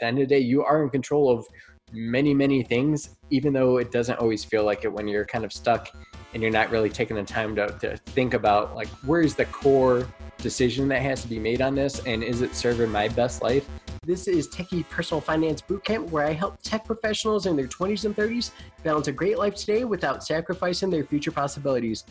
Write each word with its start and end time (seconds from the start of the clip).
at 0.00 0.04
the 0.04 0.08
end 0.08 0.18
of 0.18 0.28
the 0.28 0.34
day, 0.34 0.40
you 0.40 0.64
are 0.64 0.82
in 0.82 0.88
control 0.88 1.30
of 1.30 1.46
many, 1.92 2.32
many 2.32 2.62
things, 2.62 3.16
even 3.28 3.52
though 3.52 3.76
it 3.76 3.92
doesn't 3.92 4.18
always 4.18 4.42
feel 4.42 4.64
like 4.64 4.84
it 4.84 4.92
when 4.92 5.06
you're 5.06 5.26
kind 5.26 5.44
of 5.44 5.52
stuck 5.52 5.90
and 6.32 6.42
you're 6.42 6.50
not 6.50 6.70
really 6.70 6.88
taking 6.88 7.16
the 7.16 7.22
time 7.22 7.54
to, 7.54 7.66
to 7.80 7.98
think 7.98 8.32
about 8.32 8.74
like 8.74 8.88
where's 9.04 9.34
the 9.34 9.44
core 9.46 10.06
decision 10.38 10.88
that 10.88 11.02
has 11.02 11.20
to 11.20 11.28
be 11.28 11.38
made 11.38 11.60
on 11.60 11.74
this 11.74 12.00
and 12.06 12.22
is 12.22 12.40
it 12.40 12.54
serving 12.54 12.88
my 12.88 13.08
best 13.08 13.42
life 13.42 13.68
this 14.04 14.28
is 14.28 14.48
Techie 14.48 14.88
Personal 14.88 15.20
Finance 15.20 15.60
Bootcamp, 15.60 16.08
where 16.08 16.26
I 16.26 16.32
help 16.32 16.62
tech 16.62 16.86
professionals 16.86 17.44
in 17.44 17.54
their 17.54 17.66
20s 17.66 18.06
and 18.06 18.16
30s 18.16 18.52
balance 18.82 19.08
a 19.08 19.12
great 19.12 19.38
life 19.38 19.54
today 19.54 19.84
without 19.84 20.24
sacrificing 20.24 20.88
their 20.88 21.04
future 21.04 21.30
possibilities. 21.30 22.04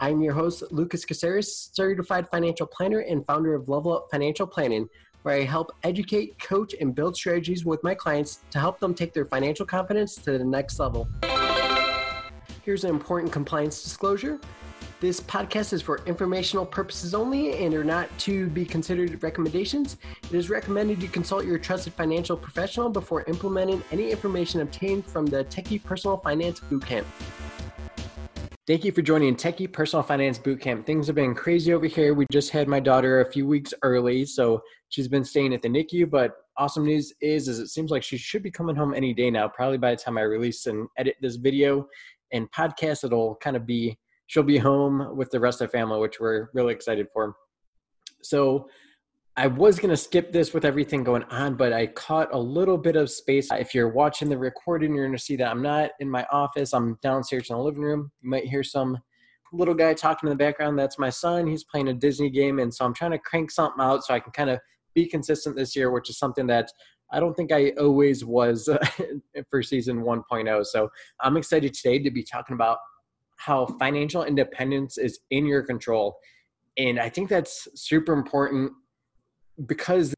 I'm 0.00 0.20
your 0.20 0.34
host, 0.34 0.64
Lucas 0.70 1.04
Casarez, 1.06 1.74
certified 1.74 2.28
financial 2.28 2.66
planner 2.66 2.98
and 2.98 3.24
founder 3.26 3.54
of 3.54 3.68
Level 3.68 3.96
Up 3.96 4.08
Financial 4.10 4.46
Planning, 4.46 4.88
where 5.26 5.34
I 5.34 5.42
help 5.42 5.72
educate, 5.82 6.38
coach, 6.38 6.72
and 6.80 6.94
build 6.94 7.16
strategies 7.16 7.64
with 7.64 7.82
my 7.82 7.96
clients 7.96 8.44
to 8.52 8.60
help 8.60 8.78
them 8.78 8.94
take 8.94 9.12
their 9.12 9.24
financial 9.24 9.66
confidence 9.66 10.14
to 10.14 10.38
the 10.38 10.44
next 10.44 10.78
level. 10.78 11.08
Here's 12.62 12.84
an 12.84 12.90
important 12.90 13.32
compliance 13.32 13.82
disclosure. 13.82 14.38
This 15.00 15.20
podcast 15.20 15.72
is 15.72 15.82
for 15.82 16.00
informational 16.06 16.64
purposes 16.64 17.12
only 17.12 17.64
and 17.64 17.74
are 17.74 17.82
not 17.82 18.08
to 18.20 18.46
be 18.50 18.64
considered 18.64 19.20
recommendations. 19.20 19.96
It 20.22 20.32
is 20.32 20.48
recommended 20.48 21.02
you 21.02 21.08
consult 21.08 21.44
your 21.44 21.58
trusted 21.58 21.94
financial 21.94 22.36
professional 22.36 22.88
before 22.88 23.24
implementing 23.24 23.82
any 23.90 24.12
information 24.12 24.60
obtained 24.60 25.04
from 25.04 25.26
the 25.26 25.42
Techie 25.46 25.82
Personal 25.82 26.18
Finance 26.18 26.60
Bootcamp. 26.70 27.04
Thank 28.66 28.84
you 28.84 28.90
for 28.90 29.00
joining 29.00 29.36
Techie 29.36 29.72
Personal 29.72 30.02
Finance 30.02 30.40
Bootcamp. 30.40 30.84
Things 30.84 31.06
have 31.06 31.14
been 31.14 31.36
crazy 31.36 31.72
over 31.72 31.86
here. 31.86 32.14
We 32.14 32.26
just 32.32 32.50
had 32.50 32.66
my 32.66 32.80
daughter 32.80 33.20
a 33.20 33.30
few 33.30 33.46
weeks 33.46 33.72
early, 33.82 34.24
so 34.24 34.60
she's 34.88 35.06
been 35.06 35.22
staying 35.22 35.54
at 35.54 35.62
the 35.62 35.68
NICU. 35.68 36.10
But 36.10 36.32
awesome 36.58 36.84
news 36.84 37.12
is, 37.20 37.46
is 37.46 37.60
it 37.60 37.68
seems 37.68 37.92
like 37.92 38.02
she 38.02 38.18
should 38.18 38.42
be 38.42 38.50
coming 38.50 38.74
home 38.74 38.92
any 38.92 39.14
day 39.14 39.30
now. 39.30 39.46
Probably 39.46 39.78
by 39.78 39.92
the 39.92 39.98
time 39.98 40.18
I 40.18 40.22
release 40.22 40.66
and 40.66 40.88
edit 40.98 41.14
this 41.20 41.36
video 41.36 41.86
and 42.32 42.50
podcast, 42.50 43.04
it'll 43.04 43.36
kind 43.36 43.54
of 43.54 43.66
be 43.66 43.96
she'll 44.26 44.42
be 44.42 44.58
home 44.58 45.16
with 45.16 45.30
the 45.30 45.38
rest 45.38 45.60
of 45.60 45.70
the 45.70 45.78
family, 45.78 46.00
which 46.00 46.18
we're 46.18 46.48
really 46.52 46.74
excited 46.74 47.06
for. 47.12 47.36
So 48.22 48.68
I 49.38 49.46
was 49.48 49.78
going 49.78 49.90
to 49.90 49.98
skip 49.98 50.32
this 50.32 50.54
with 50.54 50.64
everything 50.64 51.04
going 51.04 51.24
on, 51.24 51.56
but 51.56 51.70
I 51.70 51.88
caught 51.88 52.32
a 52.32 52.38
little 52.38 52.78
bit 52.78 52.96
of 52.96 53.10
space. 53.10 53.48
If 53.52 53.74
you're 53.74 53.90
watching 53.90 54.30
the 54.30 54.38
recording, 54.38 54.94
you're 54.94 55.04
going 55.04 55.16
to 55.16 55.22
see 55.22 55.36
that 55.36 55.50
I'm 55.50 55.60
not 55.60 55.90
in 56.00 56.08
my 56.08 56.26
office. 56.32 56.72
I'm 56.72 56.98
downstairs 57.02 57.50
in 57.50 57.56
the 57.56 57.62
living 57.62 57.82
room. 57.82 58.10
You 58.22 58.30
might 58.30 58.46
hear 58.46 58.62
some 58.62 58.96
little 59.52 59.74
guy 59.74 59.92
talking 59.92 60.26
in 60.26 60.30
the 60.30 60.42
background. 60.42 60.78
That's 60.78 60.98
my 60.98 61.10
son. 61.10 61.46
He's 61.46 61.64
playing 61.64 61.88
a 61.88 61.92
Disney 61.92 62.30
game. 62.30 62.60
And 62.60 62.72
so 62.72 62.86
I'm 62.86 62.94
trying 62.94 63.10
to 63.10 63.18
crank 63.18 63.50
something 63.50 63.84
out 63.84 64.04
so 64.04 64.14
I 64.14 64.20
can 64.20 64.32
kind 64.32 64.48
of 64.48 64.58
be 64.94 65.06
consistent 65.06 65.54
this 65.54 65.76
year, 65.76 65.90
which 65.90 66.08
is 66.08 66.18
something 66.18 66.46
that 66.46 66.72
I 67.12 67.20
don't 67.20 67.34
think 67.34 67.52
I 67.52 67.72
always 67.78 68.24
was 68.24 68.70
for 69.50 69.62
season 69.62 69.98
1.0. 70.02 70.64
So 70.64 70.88
I'm 71.20 71.36
excited 71.36 71.74
today 71.74 71.98
to 71.98 72.10
be 72.10 72.22
talking 72.22 72.54
about 72.54 72.78
how 73.36 73.66
financial 73.78 74.24
independence 74.24 74.96
is 74.96 75.20
in 75.30 75.44
your 75.44 75.62
control. 75.62 76.16
And 76.78 76.98
I 76.98 77.10
think 77.10 77.28
that's 77.28 77.68
super 77.74 78.14
important 78.14 78.72
because 79.64 80.14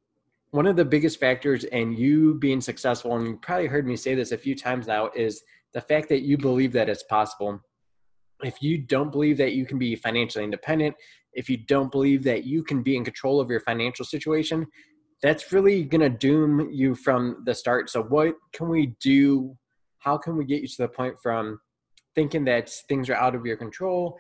one 0.51 0.67
of 0.67 0.77
the 0.77 0.85
biggest 0.85 1.21
factors 1.21 1.65
in 1.65 1.93
you 1.93 2.35
being 2.35 2.61
successful, 2.61 3.17
and 3.17 3.27
you 3.27 3.37
probably 3.37 3.67
heard 3.67 3.87
me 3.87 3.97
say 3.97 4.15
this 4.15 4.33
a 4.33 4.39
few 4.39 4.55
times 4.55 4.87
now, 4.87 5.11
is 5.15 5.43
the 5.73 5.81
fact 5.81 6.09
that 6.09 6.23
you 6.23 6.37
believe 6.37 6.73
that 6.73 6.89
it's 6.89 7.03
possible. 7.05 7.61
If 8.43 8.63
you 8.63 8.79
don't 8.79 9.13
believe 9.13 9.37
that 9.39 9.53
you 9.53 9.67
can 9.67 9.79
be 9.79 9.95
financially 9.95 10.45
independent, 10.45 10.97
if 11.35 11.51
you 11.51 11.59
don't 11.59 11.93
believe 11.93 12.25
that 12.25 12.45
you 12.45 12.63
can 12.63 12.83
be 12.83 12.97
in 12.97 13.05
control 13.05 13.41
of 13.41 13.51
your 13.51 13.61
financial 13.61 14.05
situation, 14.05 14.67
that's 15.23 15.53
really 15.53 15.83
going 15.83 16.01
to 16.01 16.09
doom 16.09 16.71
you 16.73 16.95
from 16.95 17.43
the 17.45 17.55
start. 17.55 17.91
So, 17.91 18.03
what 18.03 18.35
can 18.53 18.69
we 18.69 18.95
do? 19.01 19.57
How 19.99 20.17
can 20.17 20.37
we 20.37 20.45
get 20.45 20.63
you 20.63 20.69
to 20.69 20.83
the 20.83 20.89
point 20.89 21.17
from 21.21 21.61
thinking 22.15 22.45
that 22.45 22.71
things 22.89 23.09
are 23.09 23.15
out 23.15 23.35
of 23.35 23.45
your 23.45 23.57
control, 23.57 24.19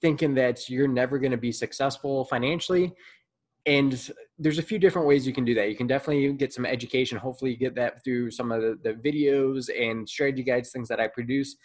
thinking 0.00 0.34
that 0.34 0.68
you're 0.68 0.88
never 0.88 1.18
going 1.18 1.30
to 1.30 1.36
be 1.36 1.52
successful 1.52 2.24
financially. 2.24 2.92
And 3.66 4.10
there's 4.38 4.58
a 4.58 4.62
few 4.62 4.78
different 4.78 5.06
ways 5.06 5.26
you 5.26 5.34
can 5.34 5.44
do 5.44 5.54
that. 5.54 5.68
You 5.68 5.76
can 5.76 5.86
definitely 5.86 6.32
get 6.32 6.52
some 6.52 6.64
education. 6.64 7.18
Hopefully, 7.18 7.50
you 7.50 7.56
get 7.58 7.74
that 7.74 8.02
through 8.02 8.30
some 8.30 8.52
of 8.52 8.62
the, 8.62 8.78
the 8.82 8.94
videos 8.94 9.68
and 9.68 10.08
strategy 10.08 10.42
guides, 10.42 10.70
things 10.70 10.88
that 10.88 11.00
I 11.00 11.08
produce. 11.08 11.56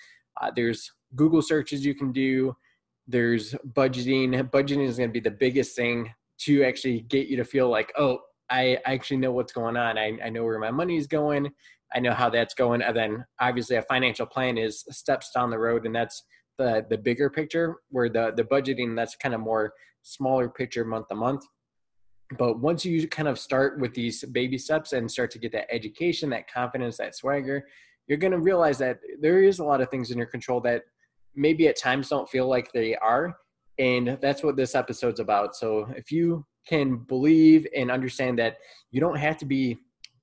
Uh, 0.41 0.51
there's 0.53 0.91
Google 1.15 1.41
searches 1.41 1.85
you 1.85 1.95
can 1.95 2.11
do. 2.11 2.55
There's 3.07 3.53
budgeting. 3.73 4.49
Budgeting 4.49 4.85
is 4.85 4.97
going 4.97 5.09
to 5.09 5.13
be 5.13 5.21
the 5.21 5.31
biggest 5.31 5.75
thing 5.75 6.13
to 6.39 6.63
actually 6.63 7.01
get 7.01 7.27
you 7.27 7.37
to 7.37 7.45
feel 7.45 7.69
like, 7.69 7.93
oh, 7.97 8.19
I 8.49 8.77
actually 8.85 9.17
know 9.17 9.31
what's 9.31 9.53
going 9.53 9.77
on. 9.77 9.97
I, 9.97 10.17
I 10.23 10.29
know 10.29 10.43
where 10.43 10.59
my 10.59 10.71
money 10.71 10.97
is 10.97 11.07
going. 11.07 11.49
I 11.95 11.99
know 11.99 12.13
how 12.13 12.29
that's 12.29 12.53
going. 12.53 12.81
And 12.81 12.95
then 12.95 13.25
obviously 13.39 13.77
a 13.77 13.81
financial 13.83 14.25
plan 14.25 14.57
is 14.57 14.83
steps 14.89 15.31
down 15.33 15.49
the 15.49 15.59
road, 15.59 15.85
and 15.85 15.95
that's 15.95 16.23
the 16.57 16.85
the 16.89 16.97
bigger 16.97 17.29
picture. 17.29 17.77
Where 17.89 18.09
the 18.09 18.33
the 18.35 18.43
budgeting 18.43 18.95
that's 18.95 19.15
kind 19.15 19.33
of 19.33 19.41
more 19.41 19.73
smaller 20.01 20.49
picture 20.49 20.83
month 20.83 21.07
to 21.07 21.15
month. 21.15 21.43
But 22.37 22.59
once 22.59 22.83
you 22.83 23.07
kind 23.07 23.27
of 23.27 23.37
start 23.37 23.79
with 23.79 23.93
these 23.93 24.23
baby 24.23 24.57
steps 24.57 24.93
and 24.93 25.09
start 25.09 25.31
to 25.31 25.39
get 25.39 25.51
that 25.51 25.71
education, 25.73 26.29
that 26.31 26.51
confidence, 26.51 26.97
that 26.97 27.15
swagger, 27.15 27.67
you're 28.07 28.17
going 28.17 28.31
to 28.31 28.39
realize 28.39 28.77
that 28.79 28.99
there 29.21 29.43
is 29.43 29.59
a 29.59 29.63
lot 29.63 29.81
of 29.81 29.89
things 29.89 30.11
in 30.11 30.17
your 30.17 30.27
control 30.27 30.59
that 30.61 30.83
maybe 31.35 31.67
at 31.67 31.77
times 31.77 32.09
don't 32.09 32.29
feel 32.29 32.47
like 32.47 32.71
they 32.71 32.95
are. 32.95 33.35
And 33.77 34.17
that's 34.21 34.41
what 34.43 34.55
this 34.55 34.73
episode's 34.73 35.19
about. 35.19 35.55
So 35.55 35.87
if 35.95 36.11
you 36.11 36.45
can 36.67 36.97
believe 36.97 37.67
and 37.75 37.91
understand 37.91 38.39
that 38.39 38.57
you 38.91 38.99
don't 38.99 39.17
have 39.17 39.37
to 39.37 39.45
be 39.45 39.77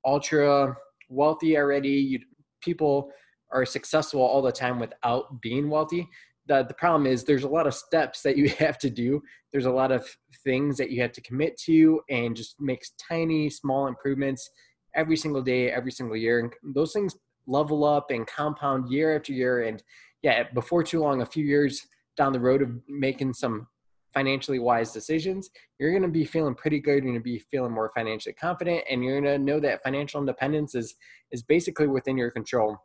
ultra 0.04 0.76
wealthy 1.08 1.56
already. 1.56 1.90
You, 1.90 2.20
people 2.60 3.10
are 3.52 3.66
successful 3.66 4.20
all 4.20 4.42
the 4.42 4.52
time 4.52 4.78
without 4.78 5.40
being 5.40 5.68
wealthy. 5.68 6.08
The, 6.52 6.64
the 6.64 6.74
problem 6.74 7.06
is 7.06 7.24
there's 7.24 7.44
a 7.44 7.48
lot 7.48 7.66
of 7.66 7.72
steps 7.72 8.20
that 8.22 8.36
you 8.36 8.48
have 8.58 8.76
to 8.78 8.90
do. 8.90 9.22
There's 9.52 9.64
a 9.64 9.70
lot 9.70 9.90
of 9.90 10.06
things 10.44 10.76
that 10.76 10.90
you 10.90 11.00
have 11.00 11.12
to 11.12 11.22
commit 11.22 11.58
to 11.64 12.00
and 12.10 12.36
just 12.36 12.60
makes 12.60 12.92
tiny, 13.08 13.48
small 13.48 13.86
improvements 13.86 14.50
every 14.94 15.16
single 15.16 15.40
day, 15.40 15.70
every 15.70 15.92
single 15.92 16.16
year. 16.16 16.40
And 16.40 16.52
those 16.74 16.92
things 16.92 17.16
level 17.46 17.84
up 17.84 18.10
and 18.10 18.26
compound 18.26 18.92
year 18.92 19.16
after 19.16 19.32
year. 19.32 19.62
And 19.62 19.82
yeah, 20.22 20.44
before 20.52 20.82
too 20.82 21.00
long, 21.00 21.22
a 21.22 21.26
few 21.26 21.44
years 21.44 21.86
down 22.18 22.34
the 22.34 22.40
road 22.40 22.60
of 22.60 22.70
making 22.86 23.32
some 23.32 23.66
financially 24.12 24.58
wise 24.58 24.92
decisions, 24.92 25.48
you're 25.78 25.90
going 25.90 26.02
to 26.02 26.08
be 26.08 26.26
feeling 26.26 26.54
pretty 26.54 26.80
good. 26.80 27.02
You're 27.02 27.12
going 27.12 27.14
to 27.14 27.20
be 27.20 27.38
feeling 27.50 27.72
more 27.72 27.90
financially 27.94 28.34
confident, 28.34 28.84
and 28.90 29.02
you're 29.02 29.22
going 29.22 29.38
to 29.38 29.42
know 29.42 29.58
that 29.60 29.82
financial 29.82 30.20
independence 30.20 30.74
is 30.74 30.94
is 31.30 31.42
basically 31.42 31.86
within 31.86 32.18
your 32.18 32.30
control. 32.30 32.76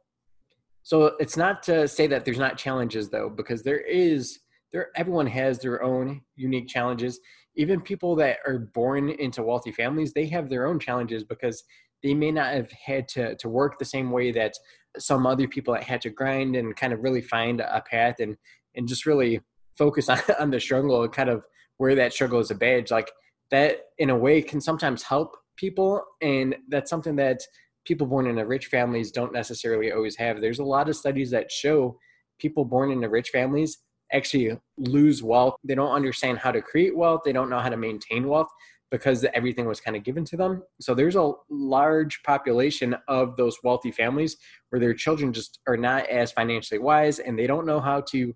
So 0.88 1.18
it's 1.20 1.36
not 1.36 1.64
to 1.64 1.86
say 1.86 2.08
that 2.08 2.24
there's 2.24 2.38
not 2.38 2.58
challenges 2.58 3.10
though, 3.10 3.30
because 3.30 3.62
there 3.62 3.82
is 3.82 4.40
there 4.72 4.88
everyone 4.96 5.28
has 5.28 5.60
their 5.60 5.84
own 5.84 6.22
unique 6.38 6.70
challenges. 6.70 7.20
Even 7.58 7.82
people 7.82 8.16
that 8.16 8.38
are 8.48 8.58
born 8.74 9.10
into 9.10 9.44
wealthy 9.44 9.74
families, 9.74 10.14
they 10.14 10.28
have 10.28 10.48
their 10.48 10.66
own 10.66 10.80
challenges 10.80 11.26
because 11.26 11.62
they 12.04 12.14
may 12.14 12.32
not 12.32 12.54
have 12.54 12.72
had 12.72 13.10
to 13.10 13.36
to 13.36 13.50
work 13.50 13.78
the 13.78 13.84
same 13.84 14.12
way 14.12 14.32
that 14.32 14.54
some 14.98 15.28
other 15.28 15.46
people 15.46 15.74
that 15.74 15.84
had 15.84 16.00
to 16.04 16.10
grind 16.10 16.56
and 16.56 16.78
kind 16.78 16.94
of 16.94 17.04
really 17.04 17.22
find 17.22 17.60
a 17.60 17.84
path 17.86 18.22
and 18.22 18.38
and 18.76 18.88
just 18.88 19.06
really 19.06 19.42
focus 19.78 20.08
on, 20.14 20.20
on 20.40 20.52
the 20.52 20.60
struggle 20.62 21.04
and 21.04 21.12
kind 21.12 21.28
of 21.28 21.44
wear 21.80 21.96
that 21.96 22.14
struggle 22.14 22.40
as 22.40 22.50
a 22.50 22.56
badge 22.56 22.92
like 22.92 23.12
that 23.52 23.80
in 23.98 24.10
a 24.10 24.18
way 24.18 24.42
can 24.42 24.62
sometimes 24.62 25.04
help 25.04 25.36
people 25.58 26.02
and 26.22 26.56
that's 26.70 26.90
something 26.90 27.18
that 27.18 27.42
people 27.88 28.08
born 28.08 28.28
into 28.28 28.46
rich 28.46 28.68
families 28.68 29.12
don't 29.12 29.34
necessarily 29.34 29.92
always 29.92 30.16
have 30.16 30.42
there's 30.42 30.60
a 30.60 30.64
lot 30.64 30.90
of 30.90 30.96
studies 30.96 31.32
that 31.32 31.52
show 31.52 31.98
people 32.40 32.66
born 32.66 32.92
into 32.92 33.10
rich 33.10 33.30
families 33.30 33.80
actually 34.14 34.58
lose 34.78 35.24
wealth 35.24 35.56
they 35.64 35.76
don't 35.76 35.92
understand 35.92 36.38
how 36.38 36.52
to 36.52 36.62
create 36.62 36.96
wealth 36.96 37.22
they 37.26 37.34
don't 37.34 37.50
know 37.50 37.60
how 37.60 37.70
to 37.70 37.78
maintain 37.78 38.28
wealth 38.28 38.50
because 38.90 39.26
everything 39.34 39.66
was 39.66 39.82
kind 39.82 39.98
of 39.98 40.04
given 40.04 40.24
to 40.24 40.38
them 40.38 40.64
so 40.80 40.94
there's 40.94 41.16
a 41.16 41.32
large 41.50 42.22
population 42.24 42.96
of 43.08 43.36
those 43.36 43.58
wealthy 43.64 43.92
families 43.92 44.38
where 44.70 44.80
their 44.80 44.94
children 44.94 45.34
just 45.34 45.60
are 45.68 45.78
not 45.78 46.08
as 46.08 46.32
financially 46.32 46.80
wise 46.80 47.20
and 47.20 47.38
they 47.38 47.48
don't 47.48 47.66
know 47.66 47.82
how 47.82 48.00
to 48.02 48.34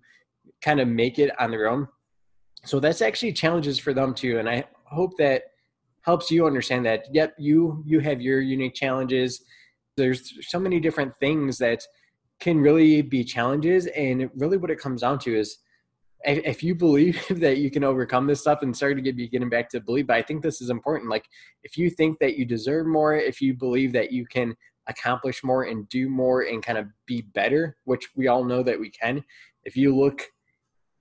kind 0.62 0.80
of 0.80 0.88
make 0.88 1.18
it 1.18 1.30
on 1.40 1.50
their 1.50 1.68
own. 1.68 1.88
So 2.64 2.80
that's 2.80 3.02
actually 3.02 3.32
challenges 3.32 3.78
for 3.78 3.92
them 3.92 4.14
too. 4.14 4.38
And 4.38 4.48
I 4.48 4.64
hope 4.84 5.16
that 5.18 5.42
helps 6.02 6.30
you 6.30 6.46
understand 6.46 6.84
that, 6.86 7.06
yep, 7.12 7.34
you 7.38 7.82
you 7.86 8.00
have 8.00 8.20
your 8.20 8.40
unique 8.40 8.74
challenges. 8.74 9.42
There's 9.96 10.34
so 10.48 10.58
many 10.58 10.80
different 10.80 11.12
things 11.20 11.58
that 11.58 11.82
can 12.40 12.60
really 12.60 13.02
be 13.02 13.24
challenges. 13.24 13.86
And 13.86 14.30
really 14.34 14.56
what 14.56 14.70
it 14.70 14.80
comes 14.80 15.02
down 15.02 15.18
to 15.20 15.38
is 15.38 15.58
if 16.24 16.62
you 16.62 16.74
believe 16.74 17.24
that 17.30 17.58
you 17.58 17.70
can 17.70 17.84
overcome 17.84 18.26
this 18.26 18.40
stuff 18.40 18.62
and 18.62 18.76
start 18.76 18.96
to 18.96 19.02
get 19.02 19.16
be 19.16 19.28
getting 19.28 19.48
back 19.48 19.68
to 19.70 19.80
believe, 19.80 20.08
but 20.08 20.16
I 20.16 20.22
think 20.22 20.42
this 20.42 20.60
is 20.60 20.70
important. 20.70 21.10
Like 21.10 21.24
if 21.62 21.78
you 21.78 21.88
think 21.88 22.18
that 22.18 22.36
you 22.36 22.44
deserve 22.44 22.86
more, 22.86 23.14
if 23.14 23.40
you 23.40 23.54
believe 23.54 23.92
that 23.92 24.12
you 24.12 24.26
can 24.26 24.56
accomplish 24.88 25.44
more 25.44 25.64
and 25.64 25.88
do 25.88 26.08
more 26.08 26.42
and 26.42 26.64
kind 26.64 26.78
of 26.78 26.86
be 27.06 27.22
better, 27.34 27.76
which 27.84 28.08
we 28.16 28.26
all 28.26 28.44
know 28.44 28.62
that 28.62 28.78
we 28.78 28.90
can. 28.90 29.22
If 29.64 29.76
you 29.76 29.96
look 29.96 30.22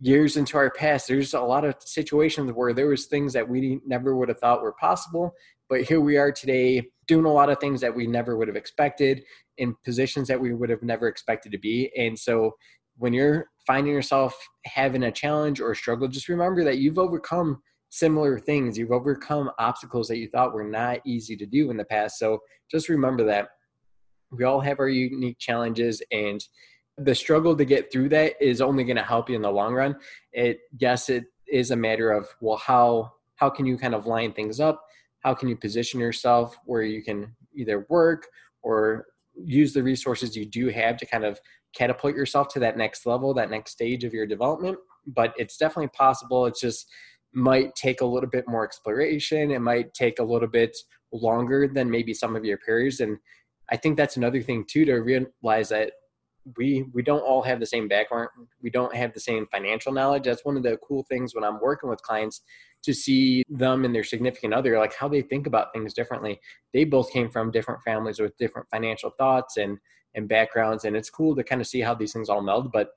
years 0.01 0.35
into 0.35 0.57
our 0.57 0.71
past, 0.71 1.07
there's 1.07 1.33
a 1.33 1.39
lot 1.39 1.63
of 1.63 1.75
situations 1.79 2.51
where 2.51 2.73
there 2.73 2.87
was 2.87 3.05
things 3.05 3.31
that 3.33 3.47
we 3.47 3.79
never 3.85 4.15
would 4.17 4.29
have 4.29 4.39
thought 4.39 4.61
were 4.61 4.73
possible, 4.73 5.31
but 5.69 5.83
here 5.83 6.01
we 6.01 6.17
are 6.17 6.31
today 6.31 6.83
doing 7.07 7.25
a 7.25 7.31
lot 7.31 7.49
of 7.49 7.59
things 7.59 7.79
that 7.81 7.95
we 7.95 8.07
never 8.07 8.35
would 8.35 8.47
have 8.47 8.57
expected 8.57 9.23
in 9.57 9.75
positions 9.85 10.27
that 10.27 10.41
we 10.41 10.53
would 10.53 10.69
have 10.69 10.81
never 10.81 11.07
expected 11.07 11.51
to 11.51 11.59
be. 11.59 11.91
And 11.95 12.17
so 12.17 12.55
when 12.97 13.13
you're 13.13 13.45
finding 13.67 13.93
yourself 13.93 14.35
having 14.65 15.03
a 15.03 15.11
challenge 15.11 15.61
or 15.61 15.71
a 15.71 15.75
struggle, 15.75 16.07
just 16.07 16.29
remember 16.29 16.63
that 16.63 16.79
you've 16.79 16.99
overcome 16.99 17.61
similar 17.89 18.39
things. 18.39 18.77
You've 18.77 18.91
overcome 18.91 19.51
obstacles 19.59 20.07
that 20.07 20.17
you 20.17 20.29
thought 20.29 20.53
were 20.53 20.63
not 20.63 20.99
easy 21.05 21.35
to 21.37 21.45
do 21.45 21.69
in 21.69 21.77
the 21.77 21.85
past. 21.85 22.17
So 22.17 22.39
just 22.71 22.89
remember 22.89 23.23
that 23.25 23.49
we 24.31 24.45
all 24.45 24.61
have 24.61 24.79
our 24.79 24.89
unique 24.89 25.37
challenges 25.37 26.01
and 26.11 26.43
the 27.03 27.15
struggle 27.15 27.55
to 27.55 27.65
get 27.65 27.91
through 27.91 28.09
that 28.09 28.33
is 28.41 28.61
only 28.61 28.83
going 28.83 28.97
to 28.97 29.03
help 29.03 29.29
you 29.29 29.35
in 29.35 29.41
the 29.41 29.51
long 29.51 29.73
run. 29.73 29.95
It 30.33 30.59
yes, 30.79 31.09
it 31.09 31.25
is 31.47 31.71
a 31.71 31.75
matter 31.75 32.11
of 32.11 32.27
well, 32.41 32.57
how 32.57 33.13
how 33.35 33.49
can 33.49 33.65
you 33.65 33.77
kind 33.77 33.95
of 33.95 34.05
line 34.05 34.33
things 34.33 34.59
up? 34.59 34.83
How 35.19 35.33
can 35.33 35.49
you 35.49 35.55
position 35.55 35.99
yourself 35.99 36.57
where 36.65 36.83
you 36.83 37.03
can 37.03 37.35
either 37.55 37.85
work 37.89 38.27
or 38.63 39.05
use 39.35 39.73
the 39.73 39.83
resources 39.83 40.35
you 40.35 40.45
do 40.45 40.69
have 40.69 40.97
to 40.97 41.05
kind 41.05 41.23
of 41.23 41.39
catapult 41.75 42.15
yourself 42.15 42.47
to 42.49 42.59
that 42.59 42.77
next 42.77 43.05
level, 43.05 43.33
that 43.33 43.49
next 43.49 43.71
stage 43.71 44.03
of 44.03 44.13
your 44.13 44.27
development. 44.27 44.77
But 45.07 45.33
it's 45.37 45.57
definitely 45.57 45.89
possible. 45.89 46.45
It's 46.45 46.59
just 46.59 46.87
might 47.33 47.73
take 47.75 48.01
a 48.01 48.05
little 48.05 48.29
bit 48.29 48.47
more 48.47 48.63
exploration. 48.63 49.51
It 49.51 49.61
might 49.61 49.93
take 49.93 50.19
a 50.19 50.23
little 50.23 50.49
bit 50.49 50.75
longer 51.13 51.67
than 51.67 51.89
maybe 51.89 52.13
some 52.13 52.35
of 52.35 52.45
your 52.45 52.57
peers. 52.57 52.99
And 52.99 53.17
I 53.71 53.77
think 53.77 53.97
that's 53.97 54.17
another 54.17 54.41
thing 54.41 54.65
too 54.67 54.85
to 54.85 54.95
realize 54.95 55.69
that 55.69 55.93
we 56.57 56.85
we 56.93 57.03
don't 57.03 57.21
all 57.21 57.41
have 57.41 57.59
the 57.59 57.65
same 57.65 57.87
background 57.87 58.29
we 58.61 58.69
don't 58.69 58.95
have 58.95 59.13
the 59.13 59.19
same 59.19 59.45
financial 59.51 59.91
knowledge. 59.91 60.23
That's 60.23 60.43
one 60.43 60.57
of 60.57 60.63
the 60.63 60.77
cool 60.77 61.03
things 61.03 61.35
when 61.35 61.43
i'm 61.43 61.59
working 61.61 61.89
with 61.89 62.01
clients 62.01 62.41
to 62.83 62.93
see 62.93 63.43
them 63.47 63.85
and 63.85 63.93
their 63.93 64.03
significant 64.03 64.53
other 64.53 64.79
like 64.79 64.95
how 64.95 65.07
they 65.07 65.21
think 65.21 65.47
about 65.47 65.71
things 65.73 65.93
differently. 65.93 66.39
They 66.73 66.83
both 66.83 67.11
came 67.11 67.29
from 67.29 67.51
different 67.51 67.81
families 67.83 68.19
with 68.19 68.37
different 68.37 68.67
financial 68.69 69.11
thoughts 69.17 69.57
and 69.57 69.77
and 70.13 70.27
backgrounds 70.27 70.83
and 70.83 70.95
it's 70.95 71.09
cool 71.09 71.35
to 71.35 71.43
kind 71.43 71.61
of 71.61 71.67
see 71.67 71.79
how 71.79 71.93
these 71.93 72.11
things 72.11 72.27
all 72.27 72.41
meld 72.41 72.71
but 72.71 72.89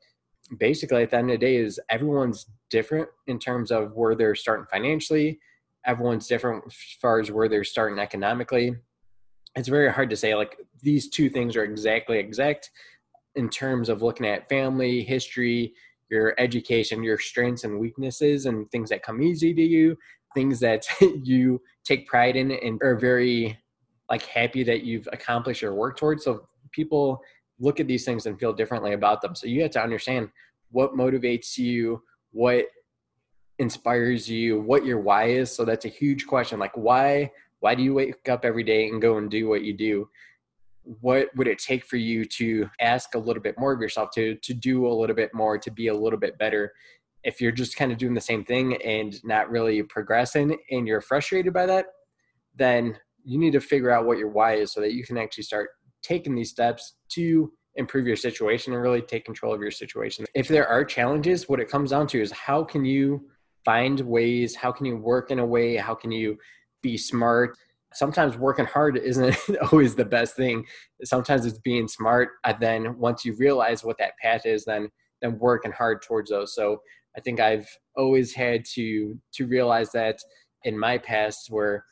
basically 0.59 1.03
at 1.03 1.11
the 1.11 1.17
end 1.17 1.31
of 1.31 1.35
the 1.41 1.47
day 1.47 1.57
is 1.57 1.81
everyone's 1.89 2.47
different 2.71 3.09
in 3.27 3.39
terms 3.39 3.71
of 3.71 3.93
where 3.95 4.15
they're 4.15 4.35
starting 4.35 4.67
financially. 4.71 5.39
Everyone's 5.87 6.27
different 6.27 6.65
as 6.67 6.75
far 7.01 7.21
as 7.21 7.31
where 7.31 7.49
they're 7.49 7.65
starting 7.65 7.99
economically. 7.99 8.75
It's 9.57 9.69
very 9.69 9.93
hard 9.93 10.11
to 10.11 10.17
say 10.17 10.35
like 10.35 10.59
these 10.83 11.09
two 11.09 11.31
things 11.31 11.57
are 11.57 11.65
exactly 11.65 12.19
exact 12.19 12.71
in 13.37 13.49
terms 13.49 13.89
of 13.89 14.03
looking 14.03 14.27
at 14.27 14.49
family 14.49 15.03
history 15.03 15.73
your 16.11 16.35
education 16.39 17.03
your 17.03 17.19
strengths 17.19 17.65
and 17.65 17.79
weaknesses 17.79 18.47
and 18.47 18.71
things 18.71 18.91
that 18.91 19.03
come 19.03 19.23
easy 19.23 19.55
to 19.55 19.63
you 19.63 19.97
things 20.35 20.61
that 20.61 20.87
you 21.23 21.61
take 21.85 22.07
pride 22.07 22.37
in 22.37 22.51
and 22.51 22.83
are 22.83 22.97
very 22.97 23.59
like 24.11 24.23
happy 24.23 24.63
that 24.65 24.83
you've 24.83 25.09
accomplished 25.13 25.63
or 25.63 25.75
worked 25.75 25.99
towards. 25.99 26.25
So 26.25 26.47
people 26.73 27.23
look 27.59 27.81
at 27.81 27.87
these 27.87 28.05
things 28.05 28.27
and 28.27 28.39
feel 28.39 28.53
differently 28.53 28.93
about 28.93 29.23
them. 29.23 29.35
So 29.35 29.47
you 29.47 29.63
have 29.63 29.71
to 29.73 29.83
understand 29.83 30.29
what 30.71 30.95
motivates 30.95 31.57
you 31.57 32.03
what 32.33 32.67
inspires 33.61 34.29
you 34.29 34.61
what 34.61 34.85
your 34.85 34.99
why 34.99 35.27
is. 35.27 35.55
So 35.55 35.65
that's 35.65 35.85
a 35.85 35.89
huge 35.89 36.27
question. 36.27 36.59
Like 36.59 36.77
why 36.77 37.31
why 37.61 37.75
do 37.75 37.83
you 37.83 37.95
wake 37.95 38.29
up 38.29 38.45
every 38.45 38.65
day 38.65 38.89
and 38.89 39.01
go 39.01 39.17
and 39.17 39.31
do 39.31 39.49
what 39.49 39.63
you 39.63 39.73
do 39.73 40.09
what 41.01 41.29
would 41.37 41.49
it 41.49 41.59
take 41.59 41.85
for 41.85 41.97
you 41.97 42.25
to 42.25 42.69
ask 42.81 43.15
a 43.15 43.19
little 43.19 43.43
bit 43.43 43.59
more 43.59 43.73
of 43.73 43.81
yourself 43.81 44.11
to 44.15 44.35
to 44.37 44.55
do 44.55 44.87
a 44.87 44.93
little 44.93 45.17
bit 45.17 45.33
more 45.35 45.59
to 45.59 45.71
be 45.71 45.89
a 45.89 45.95
little 45.95 46.19
bit 46.19 46.39
better? 46.39 46.73
If 47.23 47.41
you're 47.41 47.53
just 47.53 47.77
kind 47.77 47.91
of 47.91 47.99
doing 47.99 48.15
the 48.15 48.21
same 48.21 48.45
thing 48.45 48.77
and 48.83 49.19
not 49.25 49.51
really 49.51 49.83
progressing 49.83 50.59
and 50.71 50.87
you're 50.87 51.01
frustrated 51.01 51.53
by 51.53 51.67
that 51.67 51.87
then 52.57 52.97
you 53.25 53.39
need 53.39 53.53
to 53.53 53.61
figure 53.61 53.91
out 53.91 54.07
what 54.07 54.19
your 54.19 54.29
why 54.29 54.55
is 54.55 54.73
so 54.73 54.81
that 54.81 54.93
you 54.93 55.05
can 55.05 55.17
actually 55.17 55.45
start 55.45 55.71
taking 56.03 56.35
these 56.35 56.51
steps 56.51 56.95
to 57.09 57.51
improve 57.77 58.07
your 58.07 58.17
situation 58.17 58.73
and 58.73 58.83
really 58.83 59.01
take 59.01 59.25
control 59.25 59.53
of 59.53 59.61
your 59.61 59.71
situation. 59.71 60.25
If 60.35 60.47
there 60.49 60.69
are 60.69 60.85
challenges 60.85 61.49
what 61.49 61.61
it 61.61 61.69
comes 61.69 61.91
down 61.91 62.07
to 62.09 62.21
is 62.21 62.31
how 62.31 62.63
can 62.63 62.85
you 62.85 63.29
find 63.65 63.99
ways 64.01 64.55
how 64.55 64.71
can 64.71 64.85
you 64.87 64.97
work 64.97 65.31
in 65.31 65.39
a 65.39 65.47
way 65.47 65.77
how 65.77 65.95
can 65.95 66.13
you 66.13 66.37
be 66.83 66.99
smart 66.99 67.57
sometimes 67.95 68.37
working 68.37 68.67
hard 68.67 68.97
isn't 68.97 69.37
always 69.73 69.95
the 69.95 70.05
best 70.05 70.37
thing. 70.37 70.65
Sometimes 71.05 71.47
it's 71.47 71.59
being 71.59 71.89
smart. 71.89 72.31
And 72.45 72.57
then 72.61 72.99
once 72.99 73.25
you 73.25 73.35
realize 73.37 73.85
what 73.85 73.99
that 73.99 74.17
path 74.21 74.47
is, 74.47 74.65
then 74.65 74.89
then 75.23 75.39
working 75.39 75.73
hard 75.73 76.03
towards 76.03 76.31
those. 76.31 76.55
So 76.55 76.83
I 77.17 77.21
think 77.21 77.41
I've 77.41 77.69
always 77.97 78.35
had 78.35 78.65
to 78.75 79.19
to 79.35 79.47
realize 79.47 79.91
that 79.93 80.19
in 80.65 80.79
my 80.79 80.99
past 80.99 81.49
where 81.51 81.85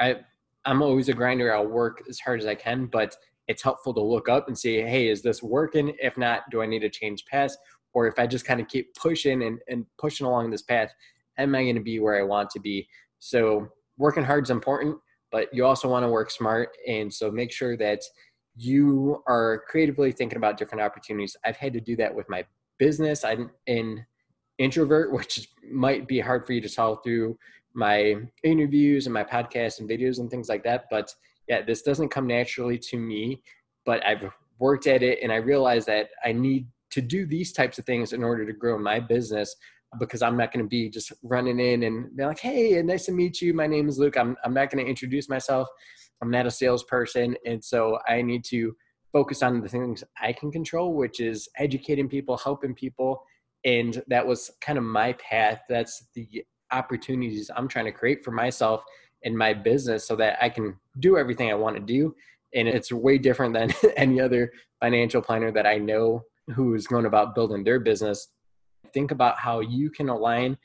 I 0.00 0.16
I'm 0.64 0.82
always 0.82 1.08
a 1.08 1.14
grinder. 1.14 1.54
I'll 1.54 1.66
work 1.66 2.02
as 2.08 2.18
hard 2.20 2.40
as 2.40 2.46
I 2.46 2.54
can, 2.54 2.86
but 2.86 3.16
it's 3.46 3.62
helpful 3.62 3.94
to 3.94 4.02
look 4.02 4.28
up 4.28 4.48
and 4.48 4.58
see, 4.58 4.80
hey, 4.82 5.08
is 5.08 5.22
this 5.22 5.42
working? 5.42 5.94
If 6.00 6.18
not, 6.18 6.42
do 6.50 6.60
I 6.60 6.66
need 6.66 6.80
to 6.80 6.90
change 6.90 7.24
path? 7.24 7.56
Or 7.94 8.06
if 8.06 8.18
I 8.18 8.26
just 8.26 8.44
kind 8.44 8.60
of 8.60 8.68
keep 8.68 8.94
pushing 8.94 9.42
and, 9.42 9.58
and 9.68 9.86
pushing 9.96 10.26
along 10.26 10.50
this 10.50 10.62
path, 10.62 10.92
am 11.38 11.54
I 11.54 11.62
going 11.62 11.76
to 11.76 11.80
be 11.80 11.98
where 11.98 12.20
I 12.20 12.22
want 12.22 12.50
to 12.50 12.60
be? 12.60 12.86
So 13.18 13.68
working 13.96 14.24
hard 14.24 14.44
is 14.44 14.50
important 14.50 14.98
but 15.30 15.52
you 15.52 15.64
also 15.64 15.88
want 15.88 16.04
to 16.04 16.08
work 16.08 16.30
smart. 16.30 16.70
And 16.86 17.12
so 17.12 17.30
make 17.30 17.52
sure 17.52 17.76
that 17.76 18.02
you 18.56 19.22
are 19.26 19.62
creatively 19.68 20.12
thinking 20.12 20.36
about 20.36 20.56
different 20.56 20.82
opportunities. 20.82 21.36
I've 21.44 21.56
had 21.56 21.72
to 21.74 21.80
do 21.80 21.96
that 21.96 22.14
with 22.14 22.28
my 22.28 22.44
business. 22.78 23.24
I'm 23.24 23.50
an 23.66 24.04
introvert, 24.58 25.12
which 25.16 25.48
might 25.70 26.08
be 26.08 26.20
hard 26.20 26.46
for 26.46 26.52
you 26.52 26.60
to 26.60 26.68
solve 26.68 26.98
through 27.04 27.38
my 27.74 28.16
interviews 28.42 29.06
and 29.06 29.14
my 29.14 29.24
podcasts 29.24 29.78
and 29.78 29.88
videos 29.88 30.18
and 30.18 30.30
things 30.30 30.48
like 30.48 30.64
that. 30.64 30.86
But 30.90 31.14
yeah, 31.48 31.62
this 31.62 31.82
doesn't 31.82 32.08
come 32.08 32.26
naturally 32.26 32.78
to 32.78 32.98
me, 32.98 33.42
but 33.86 34.04
I've 34.06 34.30
worked 34.58 34.86
at 34.86 35.02
it 35.02 35.20
and 35.22 35.32
I 35.32 35.36
realize 35.36 35.86
that 35.86 36.08
I 36.24 36.32
need 36.32 36.66
to 36.90 37.00
do 37.00 37.26
these 37.26 37.52
types 37.52 37.78
of 37.78 37.84
things 37.84 38.12
in 38.12 38.24
order 38.24 38.44
to 38.46 38.52
grow 38.52 38.78
my 38.78 38.98
business 38.98 39.54
because 39.98 40.22
I'm 40.22 40.36
not 40.36 40.52
going 40.52 40.64
to 40.64 40.68
be 40.68 40.90
just 40.90 41.12
running 41.22 41.58
in 41.60 41.82
and 41.84 42.14
be 42.16 42.24
like, 42.24 42.38
"Hey, 42.38 42.80
nice 42.82 43.06
to 43.06 43.12
meet 43.12 43.40
you. 43.40 43.54
My 43.54 43.66
name 43.66 43.88
is 43.88 43.98
Luke." 43.98 44.16
I'm 44.16 44.36
I'm 44.44 44.54
not 44.54 44.70
going 44.70 44.84
to 44.84 44.90
introduce 44.90 45.28
myself. 45.28 45.68
I'm 46.22 46.30
not 46.30 46.46
a 46.46 46.50
salesperson, 46.50 47.36
and 47.46 47.62
so 47.62 47.98
I 48.06 48.22
need 48.22 48.44
to 48.46 48.74
focus 49.12 49.42
on 49.42 49.60
the 49.62 49.68
things 49.68 50.04
I 50.20 50.32
can 50.32 50.52
control, 50.52 50.94
which 50.94 51.20
is 51.20 51.48
educating 51.58 52.08
people, 52.08 52.36
helping 52.36 52.74
people, 52.74 53.22
and 53.64 54.02
that 54.08 54.26
was 54.26 54.50
kind 54.60 54.78
of 54.78 54.84
my 54.84 55.14
path. 55.14 55.60
That's 55.68 56.08
the 56.14 56.44
opportunities 56.70 57.50
I'm 57.56 57.68
trying 57.68 57.86
to 57.86 57.92
create 57.92 58.24
for 58.24 58.30
myself 58.30 58.82
in 59.22 59.36
my 59.36 59.52
business 59.52 60.06
so 60.06 60.16
that 60.16 60.38
I 60.40 60.48
can 60.48 60.76
do 61.00 61.16
everything 61.16 61.50
I 61.50 61.54
want 61.54 61.76
to 61.76 61.82
do. 61.82 62.14
And 62.54 62.68
it's 62.68 62.92
way 62.92 63.18
different 63.18 63.54
than 63.54 63.72
any 63.96 64.20
other 64.20 64.52
financial 64.80 65.22
planner 65.22 65.50
that 65.52 65.66
I 65.66 65.78
know 65.78 66.22
who 66.54 66.74
is 66.74 66.86
going 66.86 67.06
about 67.06 67.34
building 67.34 67.64
their 67.64 67.80
business 67.80 68.28
think 68.92 69.10
about 69.10 69.38
how 69.38 69.60
you 69.60 69.90
can 69.90 70.08
align 70.08 70.56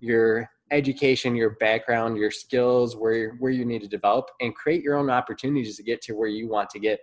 your 0.00 0.48
education, 0.70 1.36
your 1.36 1.50
background, 1.50 2.16
your 2.16 2.30
skills, 2.30 2.96
where 2.96 3.32
where 3.34 3.52
you 3.52 3.64
need 3.64 3.82
to 3.82 3.88
develop, 3.88 4.30
and 4.40 4.54
create 4.54 4.82
your 4.82 4.96
own 4.96 5.10
opportunities 5.10 5.76
to 5.76 5.82
get 5.82 6.00
to 6.02 6.14
where 6.14 6.28
you 6.28 6.48
want 6.48 6.70
to 6.70 6.78
get. 6.78 7.00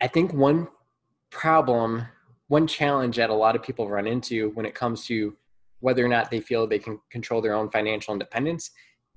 I 0.00 0.08
think 0.08 0.32
one 0.32 0.68
problem, 1.30 2.06
one 2.48 2.66
challenge 2.66 3.16
that 3.16 3.30
a 3.30 3.34
lot 3.34 3.56
of 3.56 3.62
people 3.62 3.88
run 3.88 4.06
into 4.06 4.50
when 4.50 4.66
it 4.66 4.74
comes 4.74 5.06
to 5.06 5.36
whether 5.80 6.04
or 6.04 6.08
not 6.08 6.30
they 6.30 6.40
feel 6.40 6.66
they 6.66 6.78
can 6.78 7.00
control 7.10 7.40
their 7.40 7.54
own 7.54 7.70
financial 7.70 8.12
independence 8.12 8.70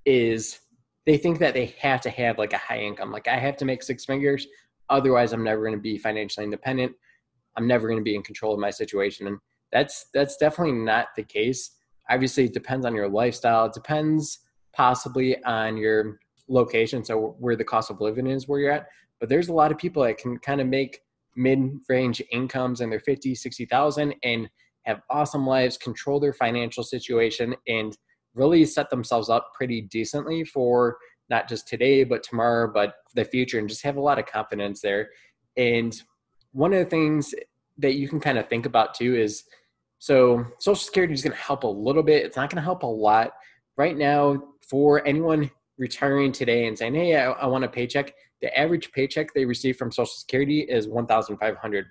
is 0.06 0.60
they 1.06 1.18
think 1.18 1.38
that 1.40 1.54
they 1.54 1.76
have 1.80 2.02
to 2.02 2.10
have 2.10 2.38
like 2.38 2.54
a 2.54 2.58
high 2.58 2.80
income. 2.80 3.12
Like 3.12 3.28
I 3.28 3.38
have 3.38 3.58
to 3.58 3.66
make 3.66 3.84
six 3.84 4.06
figures, 4.06 4.48
otherwise 4.90 5.34
I'm 5.34 5.44
never 5.44 5.62
going 5.62 5.78
to 5.78 5.82
be 5.82 5.98
financially 5.98 6.44
independent. 6.44 6.94
I'm 7.56 7.68
never 7.68 7.88
going 7.88 8.00
to 8.00 8.04
be 8.04 8.16
in 8.16 8.24
control 8.24 8.54
of 8.54 8.60
my 8.60 8.70
situation. 8.70 9.28
And 9.28 9.38
that's 9.72 10.08
that's 10.14 10.38
definitely 10.38 10.74
not 10.74 11.08
the 11.16 11.24
case. 11.24 11.72
Obviously, 12.10 12.46
it 12.46 12.54
depends 12.54 12.86
on 12.86 12.96
your 12.96 13.10
lifestyle. 13.10 13.66
It 13.66 13.74
depends 13.74 14.40
possibly 14.74 15.44
on 15.44 15.78
your 15.78 16.20
location, 16.48 17.04
so 17.04 17.36
where 17.40 17.56
the 17.56 17.64
cost 17.64 17.90
of 17.90 18.02
living 18.02 18.28
is 18.28 18.48
where 18.48 18.60
you're 18.60 18.72
at. 18.72 18.88
But 19.20 19.30
there's 19.30 19.48
a 19.48 19.54
lot 19.54 19.72
of 19.72 19.78
people 19.78 20.04
that 20.04 20.18
can 20.18 20.38
kind 20.38 20.62
of 20.62 20.68
make 20.68 21.00
mid-range 21.36 22.22
incomes 22.32 22.82
in 22.82 22.90
their 22.90 23.00
50, 23.00 23.36
60,000 23.36 24.16
and 24.24 24.50
have 24.84 25.02
awesome 25.10 25.46
lives, 25.46 25.78
control 25.78 26.20
their 26.20 26.34
financial 26.34 26.84
situation 26.84 27.56
and 27.68 27.98
really 28.36 28.66
set 28.66 28.90
themselves 28.90 29.30
up 29.30 29.52
pretty 29.54 29.82
decently 29.82 30.44
for 30.44 30.98
not 31.30 31.50
just 31.50 31.68
today, 31.68 32.04
but 32.04 32.24
tomorrow, 32.24 32.72
but 32.72 32.96
the 33.16 33.26
future 33.26 33.58
and 33.58 33.68
just 33.68 33.82
have 33.82 33.98
a 33.98 34.02
lot 34.02 34.20
of 34.20 34.26
confidence 34.26 34.82
there. 34.82 35.10
And 35.58 36.00
one 36.52 36.72
of 36.72 36.80
the 36.80 36.90
things 36.90 37.34
that 37.78 37.96
you 37.96 38.08
can 38.08 38.20
kind 38.20 38.38
of 38.38 38.48
think 38.48 38.66
about 38.66 38.94
too 38.94 39.16
is 39.16 39.44
so 40.00 40.46
Social 40.60 40.76
Security 40.76 41.14
is 41.14 41.24
going 41.24 41.36
to 41.36 41.42
help 41.42 41.64
a 41.64 41.68
little 41.68 42.04
bit. 42.04 42.26
It's 42.26 42.36
not 42.36 42.50
going 42.50 42.58
to 42.58 42.64
help 42.64 42.84
a 42.84 42.88
lot 42.88 43.32
right 43.78 43.98
now 43.98 44.42
for 44.70 45.06
anyone 45.08 45.50
retiring 45.78 46.32
today 46.32 46.68
and 46.68 46.78
saying, 46.78 46.96
"Hey, 46.96 47.16
I, 47.16 47.32
I 47.32 47.46
want 47.48 47.64
a 47.64 47.68
paycheck." 47.68 48.14
The 48.42 48.58
average 48.58 48.92
paycheck 48.92 49.34
they 49.34 49.46
receive 49.46 49.78
from 49.78 49.92
Social 49.92 50.06
Security 50.06 50.62
is 50.62 50.88
one 50.88 51.08
thousand 51.08 51.38
five 51.38 51.58
hundred. 51.58 51.88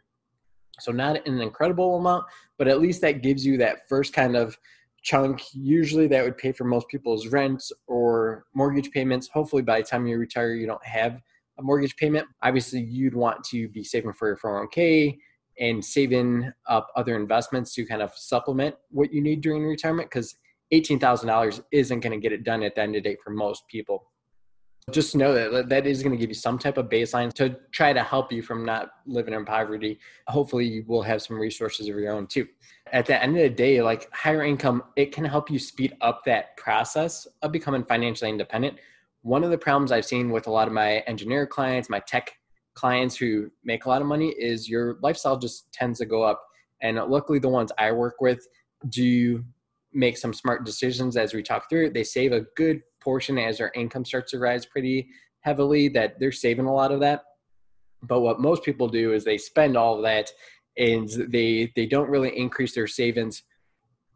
So 0.81 0.93
not 0.93 1.27
an 1.27 1.41
incredible 1.41 1.97
amount, 1.97 2.25
but 2.59 2.69
at 2.69 2.81
least 2.81 3.01
that 3.03 3.23
gives 3.23 3.47
you 3.47 3.57
that 3.59 3.89
first 3.89 4.13
kind 4.13 4.37
of 4.37 4.57
chunk. 5.03 5.43
Usually 5.53 6.07
that 6.09 6.25
would 6.25 6.37
pay 6.37 6.53
for 6.53 6.65
most 6.65 6.89
people's 6.89 7.29
rents 7.29 7.73
or 7.87 8.45
mortgage 8.55 8.91
payments. 8.91 9.29
Hopefully 9.29 9.63
by 9.63 9.81
the 9.81 9.87
time 9.87 10.07
you 10.07 10.19
retire, 10.19 10.55
you 10.55 10.67
don't 10.67 10.85
have 10.85 11.21
a 11.59 11.63
mortgage 11.63 11.97
payment. 11.97 12.27
Obviously, 12.43 12.81
you'd 12.81 13.15
want 13.15 13.45
to 13.45 13.69
be 13.69 13.85
saving 13.85 14.13
for 14.13 14.29
your 14.29 14.37
401k 14.37 15.17
and 15.59 15.85
saving 15.85 16.53
up 16.69 16.89
other 16.97 17.17
investments 17.17 17.75
to 17.75 17.87
kind 17.87 18.03
of 18.03 18.13
supplement 18.15 18.75
what 18.91 19.13
you 19.13 19.23
need 19.23 19.41
during 19.41 19.65
retirement 19.65 20.11
because 20.11 20.37
$18,000 20.73 21.63
isn't 21.73 22.01
going 22.01 22.13
to 22.13 22.23
get 22.23 22.33
it 22.33 22.45
done 22.45 22.63
at 22.63 22.75
the 22.75 22.83
end 22.83 22.97
of 22.97 23.03
the 23.03 23.11
day 23.11 23.17
for 23.23 23.31
most 23.31 23.67
people. 23.69 24.11
Just 24.91 25.17
know 25.17 25.33
that 25.33 25.71
that 25.71 25.87
is 25.87 26.03
going 26.03 26.13
to 26.13 26.19
give 26.19 26.29
you 26.29 26.35
some 26.35 26.59
type 26.59 26.77
of 26.77 26.91
baseline 26.91 27.33
to 27.35 27.57
try 27.73 27.95
to 27.95 28.03
help 28.03 28.31
you 28.31 28.43
from 28.43 28.67
not 28.67 28.91
living 29.07 29.33
in 29.33 29.45
poverty. 29.47 29.99
Hopefully, 30.29 30.67
you 30.67 30.85
will 30.87 31.01
have 31.01 31.23
some 31.23 31.39
resources 31.39 31.89
of 31.89 31.97
your 31.97 32.13
own 32.13 32.27
too. 32.27 32.47
At 32.93 33.07
the 33.07 33.23
end 33.23 33.35
of 33.35 33.43
the 33.43 33.49
day, 33.49 33.81
like 33.81 34.13
higher 34.13 34.43
income, 34.43 34.83
it 34.97 35.11
can 35.11 35.25
help 35.25 35.51
you 35.51 35.59
speed 35.59 35.97
up 36.03 36.23
that 36.27 36.59
process 36.59 37.27
of 37.41 37.51
becoming 37.51 37.83
financially 37.85 38.31
independent. 38.31 38.79
One 39.23 39.43
of 39.43 39.51
the 39.51 39.57
problems 39.57 39.91
I've 39.91 40.05
seen 40.05 40.29
with 40.29 40.49
a 40.49 40.51
lot 40.51 40.69
of 40.69 40.75
my 40.75 40.99
engineer 41.07 41.47
clients, 41.47 41.89
my 41.89 42.01
tech 42.01 42.35
clients 42.75 43.17
who 43.17 43.51
make 43.65 43.85
a 43.85 43.89
lot 43.89 44.03
of 44.03 44.09
money 44.09 44.31
is 44.31 44.69
your 44.69 44.99
lifestyle 45.03 45.39
just 45.39 45.73
tends 45.73 45.99
to 46.01 46.07
go 46.07 46.23
up. 46.23 46.43
And 46.83 46.97
luckily, 46.97 47.39
the 47.39 47.49
ones 47.49 47.73
I 47.79 47.93
work 47.93 48.17
with 48.21 48.47
do 48.89 49.45
make 49.93 50.19
some 50.19 50.35
smart 50.35 50.67
decisions 50.67 51.17
as 51.17 51.33
we 51.33 51.43
talk 51.43 51.71
through. 51.71 51.91
They 51.91 52.05
save 52.05 52.33
a 52.33 52.47
good 52.57 52.83
portion 53.01 53.39
as 53.39 53.59
their 53.59 53.71
income 53.75 54.05
starts 54.05 54.33
to 54.33 54.39
rise 54.39 54.67
pretty 54.67 55.09
heavily, 55.41 55.89
that 55.89 56.19
they're 56.19 56.33
saving 56.33 56.67
a 56.67 56.75
lot 56.75 56.91
of 56.91 57.01
that. 57.01 57.23
But 58.03 58.21
what 58.21 58.41
most 58.41 58.65
people 58.65 58.89
do 58.89 59.13
is 59.13 59.25
they 59.25 59.39
spend 59.39 59.77
all 59.77 59.97
of 59.97 60.03
that 60.03 60.31
and 60.77 61.09
they 61.29 61.73
they 61.77 61.87
don't 61.87 62.11
really 62.11 62.37
increase 62.37 62.75
their 62.75 62.89
savings 62.89 63.45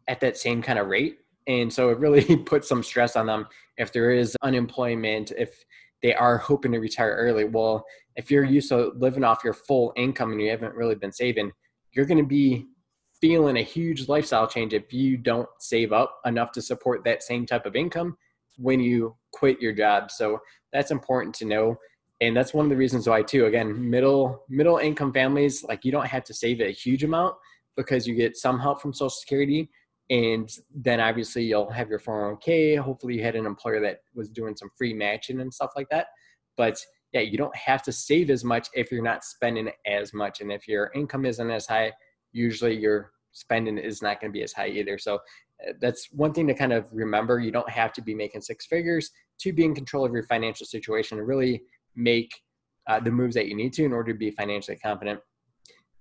at 0.07 0.19
that 0.19 0.37
same 0.37 0.61
kind 0.61 0.77
of 0.77 0.87
rate. 0.87 1.19
And 1.47 1.71
so 1.71 1.89
it 1.89 1.99
really 1.99 2.35
puts 2.45 2.67
some 2.67 2.83
stress 2.83 3.15
on 3.15 3.27
them 3.27 3.47
if 3.77 3.93
there 3.93 4.11
is 4.11 4.35
unemployment, 4.41 5.31
if 5.31 5.63
they 6.01 6.13
are 6.13 6.37
hoping 6.37 6.71
to 6.71 6.79
retire 6.79 7.15
early. 7.17 7.45
Well, 7.45 7.85
if 8.15 8.31
you're 8.31 8.43
used 8.43 8.69
to 8.69 8.91
living 8.95 9.23
off 9.23 9.43
your 9.43 9.53
full 9.53 9.93
income 9.95 10.31
and 10.31 10.41
you 10.41 10.49
haven't 10.49 10.75
really 10.75 10.95
been 10.95 11.11
saving, 11.11 11.51
you're 11.91 12.05
going 12.05 12.17
to 12.19 12.27
be 12.27 12.67
feeling 13.19 13.57
a 13.57 13.63
huge 13.63 14.07
lifestyle 14.07 14.47
change 14.47 14.73
if 14.73 14.93
you 14.93 15.17
don't 15.17 15.49
save 15.59 15.91
up 15.91 16.19
enough 16.25 16.51
to 16.53 16.61
support 16.61 17.03
that 17.03 17.23
same 17.23 17.45
type 17.45 17.65
of 17.65 17.75
income 17.75 18.17
when 18.57 18.79
you 18.79 19.15
quit 19.33 19.61
your 19.61 19.73
job. 19.73 20.11
So 20.11 20.39
that's 20.71 20.91
important 20.91 21.35
to 21.35 21.45
know. 21.45 21.77
And 22.21 22.35
that's 22.35 22.53
one 22.53 22.65
of 22.65 22.69
the 22.69 22.77
reasons 22.77 23.07
why 23.07 23.21
too, 23.21 23.45
again, 23.45 23.89
middle 23.89 24.43
middle 24.49 24.77
income 24.77 25.13
families, 25.13 25.63
like 25.63 25.85
you 25.85 25.91
don't 25.91 26.07
have 26.07 26.23
to 26.25 26.33
save 26.33 26.59
a 26.59 26.71
huge 26.71 27.03
amount 27.03 27.35
because 27.77 28.05
you 28.05 28.15
get 28.15 28.35
some 28.35 28.59
help 28.59 28.81
from 28.81 28.93
social 28.93 29.09
security. 29.09 29.69
And 30.09 30.49
then 30.73 30.99
obviously 30.99 31.43
you'll 31.43 31.69
have 31.69 31.89
your 31.89 31.99
401k. 31.99 32.79
Hopefully 32.79 33.15
you 33.15 33.23
had 33.23 33.35
an 33.35 33.45
employer 33.45 33.79
that 33.81 33.99
was 34.15 34.29
doing 34.29 34.55
some 34.55 34.69
free 34.77 34.93
matching 34.93 35.39
and 35.41 35.53
stuff 35.53 35.71
like 35.75 35.87
that. 35.89 36.07
But 36.57 36.83
yeah, 37.13 37.21
you 37.21 37.37
don't 37.37 37.55
have 37.55 37.83
to 37.83 37.91
save 37.91 38.29
as 38.29 38.43
much 38.43 38.67
if 38.73 38.91
you're 38.91 39.03
not 39.03 39.23
spending 39.23 39.69
as 39.85 40.13
much. 40.13 40.41
And 40.41 40.51
if 40.51 40.67
your 40.67 40.91
income 40.95 41.25
isn't 41.25 41.51
as 41.51 41.67
high, 41.67 41.91
usually 42.31 42.77
your 42.77 43.11
spending 43.31 43.77
is 43.77 44.01
not 44.01 44.19
going 44.19 44.31
to 44.31 44.37
be 44.37 44.43
as 44.43 44.53
high 44.53 44.67
either. 44.67 44.97
So 44.97 45.15
uh, 45.15 45.73
that's 45.79 46.09
one 46.11 46.33
thing 46.33 46.47
to 46.47 46.53
kind 46.53 46.73
of 46.73 46.85
remember. 46.91 47.39
You 47.39 47.51
don't 47.51 47.69
have 47.69 47.93
to 47.93 48.01
be 48.01 48.13
making 48.13 48.41
six 48.41 48.65
figures 48.65 49.11
to 49.39 49.53
be 49.53 49.63
in 49.63 49.75
control 49.75 50.05
of 50.05 50.13
your 50.13 50.23
financial 50.23 50.65
situation 50.65 51.19
and 51.19 51.27
really 51.27 51.61
make 51.95 52.31
uh, 52.87 52.99
the 52.99 53.11
moves 53.11 53.35
that 53.35 53.47
you 53.47 53.55
need 53.55 53.73
to 53.73 53.85
in 53.85 53.93
order 53.93 54.11
to 54.11 54.17
be 54.17 54.31
financially 54.31 54.77
confident. 54.77 55.19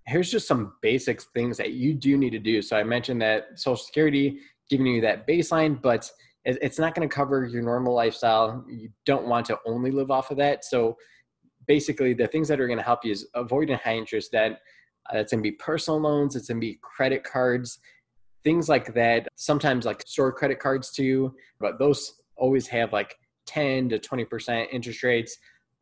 Here's 0.08 0.30
just 0.30 0.48
some 0.48 0.74
basic 0.82 1.22
things 1.22 1.56
that 1.58 1.72
you 1.72 1.94
do 1.94 2.16
need 2.16 2.30
to 2.30 2.38
do. 2.38 2.62
So 2.62 2.76
I 2.76 2.82
mentioned 2.82 3.20
that 3.22 3.58
Social 3.58 3.76
Security 3.76 4.38
giving 4.70 4.86
you 4.86 5.00
that 5.02 5.26
baseline, 5.26 5.80
but 5.80 6.10
it's 6.44 6.78
not 6.78 6.94
going 6.94 7.06
to 7.06 7.14
cover 7.14 7.44
your 7.44 7.62
normal 7.62 7.94
lifestyle. 7.94 8.64
You 8.68 8.88
don't 9.04 9.26
want 9.26 9.46
to 9.46 9.58
only 9.66 9.90
live 9.90 10.10
off 10.10 10.30
of 10.30 10.38
that. 10.38 10.64
So 10.64 10.96
basically, 11.66 12.14
the 12.14 12.26
things 12.26 12.48
that 12.48 12.58
are 12.58 12.66
going 12.66 12.78
to 12.78 12.84
help 12.84 13.04
you 13.04 13.12
is 13.12 13.28
avoiding 13.34 13.76
high 13.76 13.96
interest 13.96 14.32
debt 14.32 14.60
uh, 15.10 15.14
That's 15.14 15.32
going 15.32 15.42
to 15.42 15.50
be 15.50 15.56
personal 15.56 16.00
loans. 16.00 16.36
It's 16.36 16.48
going 16.48 16.60
to 16.60 16.66
be 16.66 16.78
credit 16.82 17.24
cards, 17.24 17.78
things 18.44 18.68
like 18.68 18.94
that. 18.94 19.28
Sometimes 19.36 19.84
like 19.84 20.02
store 20.06 20.32
credit 20.32 20.58
cards 20.58 20.90
too, 20.90 21.34
but 21.60 21.78
those 21.78 22.14
always 22.36 22.66
have 22.68 22.92
like 22.92 23.16
10 23.46 23.88
to 23.90 23.98
20% 23.98 24.66
interest 24.72 25.02
rates. 25.02 25.36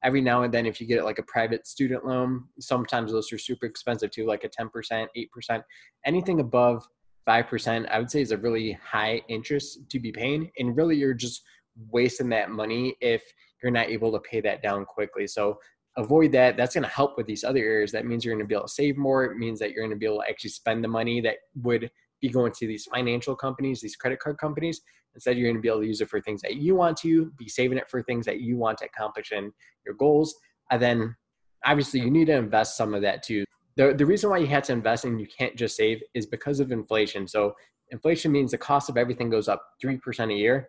Every 0.05 0.21
now 0.21 0.43
and 0.43 0.53
then, 0.53 0.67
if 0.67 0.81
you 0.81 0.87
get 0.87 1.05
like 1.05 1.19
a 1.19 1.25
private 1.25 1.67
student 1.67 2.05
loan, 2.05 2.45
sometimes 2.61 3.13
those 3.13 3.33
are 3.33 3.39
super 3.39 3.67
expensive 3.67 4.11
too, 4.11 4.27
like 4.27 4.45
a 4.45 4.49
10%, 4.49 4.71
8%. 5.17 5.63
Anything 6.05 6.41
above 6.41 6.87
5%, 7.29 7.89
I 7.91 7.99
would 7.99 8.11
say 8.11 8.21
is 8.21 8.31
a 8.31 8.37
really 8.37 8.73
high 8.73 9.23
interest 9.29 9.89
to 9.91 9.99
be 9.99 10.13
paying. 10.13 10.51
And 10.59 10.77
really, 10.77 10.97
you're 10.97 11.15
just 11.15 11.43
wasting 11.91 12.29
that 12.31 12.51
money 12.51 12.97
if 13.01 13.23
you're 13.63 13.73
not 13.73 13.89
able 13.89 14.13
to 14.13 14.21
pay 14.21 14.41
that 14.43 14.63
down 14.63 14.85
quickly. 14.85 15.27
So 15.27 15.59
avoid 15.97 16.31
that, 16.33 16.57
that's 16.57 16.75
going 16.75 16.85
to 16.85 16.91
help 16.91 17.17
with 17.17 17.27
these 17.27 17.43
other 17.43 17.61
areas. 17.61 17.91
That 17.93 18.07
means 18.07 18.25
you're 18.25 18.35
going 18.35 18.45
to 18.45 18.49
be 18.49 18.55
able 18.55 18.67
to 18.67 18.73
save 18.73 18.97
more. 18.97 19.25
It 19.25 19.39
means 19.39 19.59
that 19.61 19.73
you're 19.73 19.83
going 19.83 19.91
to 19.91 19.99
be 19.99 20.07
able 20.07 20.21
to 20.23 20.29
actually 20.29 20.51
spend 20.51 20.85
the 20.85 20.89
money 20.89 21.21
that 21.23 21.37
would 21.63 21.91
be 22.21 22.29
going 22.29 22.53
to 22.53 22.67
these 22.67 22.85
financial 22.85 23.37
companies, 23.37 23.81
these 23.81 23.97
credit 23.97 24.19
card 24.21 24.39
companies. 24.39 24.81
Instead, 25.15 25.39
you're 25.39 25.47
going 25.47 25.57
to 25.57 25.63
be 25.63 25.69
able 25.69 25.81
to 25.81 25.87
use 25.87 26.01
it 26.01 26.11
for 26.11 26.21
things 26.21 26.43
that 26.43 26.57
you 26.57 26.75
want 26.75 26.97
to, 26.99 27.31
be 27.39 27.49
saving 27.49 27.79
it 27.79 27.89
for 27.89 28.03
things 28.03 28.27
that 28.27 28.41
you 28.41 28.57
want 28.57 28.79
to 28.79 28.85
accomplish 28.85 29.33
in 29.33 29.53
your 29.85 29.95
goals. 29.95 30.35
And 30.71 30.81
then 30.81 31.17
obviously 31.65 32.01
you 32.01 32.11
need 32.11 32.27
to 32.27 32.35
invest 32.35 32.77
some 32.77 32.95
of 32.95 33.03
that 33.03 33.23
too. 33.23 33.45
The, 33.77 33.95
the 33.95 34.07
reason 34.07 34.31
why 34.31 34.39
you 34.39 34.47
have 34.49 34.65
to 34.65 34.73
invest 34.73 35.05
and 35.05 35.21
you 35.21 35.27
can't 35.27 35.57
just 35.57 35.77
save 35.77 36.03
is 36.15 36.27
because 36.27 36.61
of 36.61 36.73
inflation. 36.73 37.27
So 37.27 37.55
inflation 37.91 38.33
means 38.33 38.51
the 38.51 38.59
cost 38.59 38.89
of 38.89 38.97
everything 38.97 39.31
goes 39.31 39.49
up 39.49 39.63
3% 39.83 40.33
a 40.33 40.37
year 40.37 40.69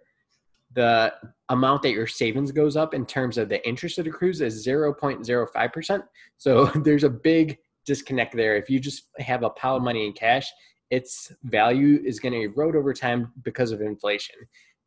the 0.74 1.14
amount 1.50 1.82
that 1.82 1.92
your 1.92 2.08
savings 2.08 2.52
goes 2.52 2.76
up 2.76 2.94
in 2.94 3.06
terms 3.06 3.38
of 3.38 3.50
the 3.50 3.66
interest 3.68 4.00
it 4.00 4.08
accrues 4.08 4.42
is 4.42 4.66
0.05%. 4.66 6.04
So 6.38 6.66
there's 6.84 7.04
a 7.04 7.10
big 7.10 7.58
disconnect 7.86 8.36
there. 8.36 8.58
If 8.58 8.70
you 8.70 8.80
just 8.80 9.08
have 9.20 9.44
a 9.44 9.50
pile 9.52 9.78
of 9.78 9.84
money 9.84 10.06
in 10.06 10.14
cash, 10.14 10.52
its 10.90 11.32
value 11.44 12.02
is 12.06 12.20
going 12.20 12.34
to 12.34 12.42
erode 12.42 12.76
over 12.76 12.94
time 12.94 13.34
because 13.44 13.72
of 13.72 13.82
inflation. 13.82 14.36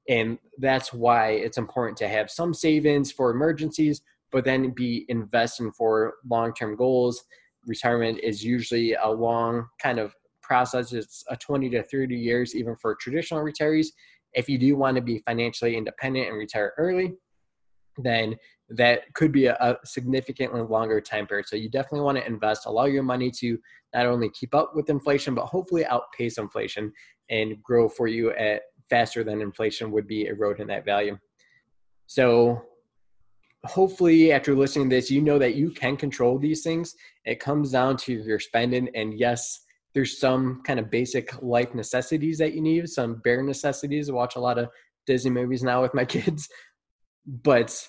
And 0.09 0.39
that's 0.59 0.93
why 0.93 1.33
it's 1.33 1.59
important 1.59 1.97
to 1.99 2.09
have 2.09 2.31
some 2.31 2.55
savings 2.55 3.13
for 3.13 3.31
emergencies, 3.31 4.03
but 4.33 4.45
then 4.45 4.71
be 4.71 5.05
investing 5.09 5.73
for 5.73 6.15
long 6.29 6.55
term 6.55 6.77
goals. 6.77 7.23
Retirement 7.67 8.19
is 8.23 8.43
usually 8.43 8.95
a 8.95 9.09
long 9.09 9.67
kind 9.81 9.99
of 9.99 10.15
process, 10.43 10.93
it's 10.93 11.23
a 11.29 11.37
20 11.37 11.71
to 11.71 11.83
30 11.85 12.17
years, 12.17 12.57
even 12.57 12.75
for 12.77 12.97
traditional 12.97 13.45
retirees. 13.45 13.89
If 14.33 14.49
you 14.49 14.59
do 14.59 14.77
want 14.77 14.97
to 14.97 15.03
be 15.03 15.23
financially 15.27 15.77
independent 15.77 16.29
and 16.29 16.37
retire 16.37 16.73
early, 16.77 17.15
then 17.99 18.37
that 18.71 19.13
could 19.15 19.33
be 19.33 19.47
a, 19.47 19.57
a, 19.57 19.77
significantly 19.85 20.63
longer 20.63 21.01
time 21.01 21.27
period. 21.27 21.49
So 21.49 21.57
you 21.57 21.69
definitely 21.69 22.03
want 22.03 22.19
to 22.19 22.27
invest, 22.27 22.67
allow 22.67 22.85
your 22.85 23.03
money 23.03 23.31
to 23.33 23.59
not 23.95 24.07
only 24.07 24.31
keep 24.31 24.55
up 24.55 24.75
with 24.75 24.91
inflation, 24.91 25.35
but 25.35 25.47
hopefully 25.47 25.85
outpace 25.87 26.39
inflation 26.39 26.93
and 27.31 27.61
grow 27.63 27.89
for 27.89 28.07
you 28.07 28.31
at 28.33 28.63
faster 28.89 29.25
than 29.25 29.41
inflation 29.41 29.91
would 29.91 30.07
be 30.07 30.27
eroding 30.27 30.69
that 30.69 30.85
value. 30.85 31.19
So 32.07 32.63
hopefully 33.65 34.33
after 34.33 34.55
listening 34.55 34.89
to 34.91 34.97
this, 34.97 35.11
you 35.11 35.21
know 35.21 35.39
that 35.39 35.55
you 35.55 35.71
can 35.71 35.97
control 35.97 36.39
these 36.39 36.63
things. 36.63 36.95
It 37.25 37.41
comes 37.41 37.73
down 37.73 37.97
to 37.99 38.13
your 38.13 38.41
spending 38.41 38.89
and 38.95 39.19
yes, 39.19 39.65
there's 39.95 40.21
some 40.21 40.63
kind 40.65 40.79
of 40.79 40.91
basic 40.91 41.43
life 41.43 41.75
necessities 41.75 42.39
that 42.39 42.55
you 42.55 42.61
need, 42.61 42.89
some 42.89 43.17
bare 43.25 43.43
necessities. 43.43 44.09
I 44.09 44.13
watch 44.13 44.37
a 44.37 44.41
lot 44.41 44.59
of 44.59 44.69
Disney 45.07 45.33
movies 45.33 45.65
now 45.65 45.83
with 45.83 45.95
my 45.95 46.05
kids, 46.17 46.49
but 47.27 47.87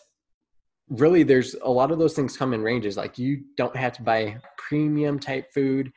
really 0.91 1.24
there's 1.24 1.55
a 1.63 1.69
lot 1.71 1.91
of 1.91 2.00
those 2.00 2.13
things 2.13 2.38
come 2.38 2.53
in 2.53 2.62
ranges. 2.62 2.98
Like 2.98 3.17
you 3.17 3.43
don't 3.55 3.75
have 3.75 3.93
to 3.93 4.03
buy 4.03 4.38
premium 4.57 5.19
type 5.19 5.51
food. 5.53 5.91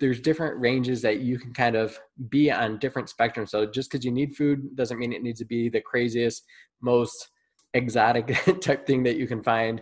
There's 0.00 0.20
different 0.20 0.60
ranges 0.60 1.00
that 1.02 1.20
you 1.20 1.38
can 1.38 1.52
kind 1.52 1.76
of 1.76 1.98
be 2.28 2.50
on 2.50 2.78
different 2.78 3.12
spectrums. 3.16 3.50
So 3.50 3.66
just 3.66 3.90
because 3.90 4.04
you 4.04 4.10
need 4.10 4.36
food 4.36 4.74
doesn't 4.76 4.98
mean 4.98 5.12
it 5.12 5.22
needs 5.22 5.38
to 5.38 5.44
be 5.44 5.68
the 5.68 5.80
craziest, 5.80 6.44
most 6.82 7.30
exotic 7.74 8.26
type 8.60 8.86
thing 8.86 9.04
that 9.04 9.16
you 9.16 9.26
can 9.26 9.42
find 9.42 9.80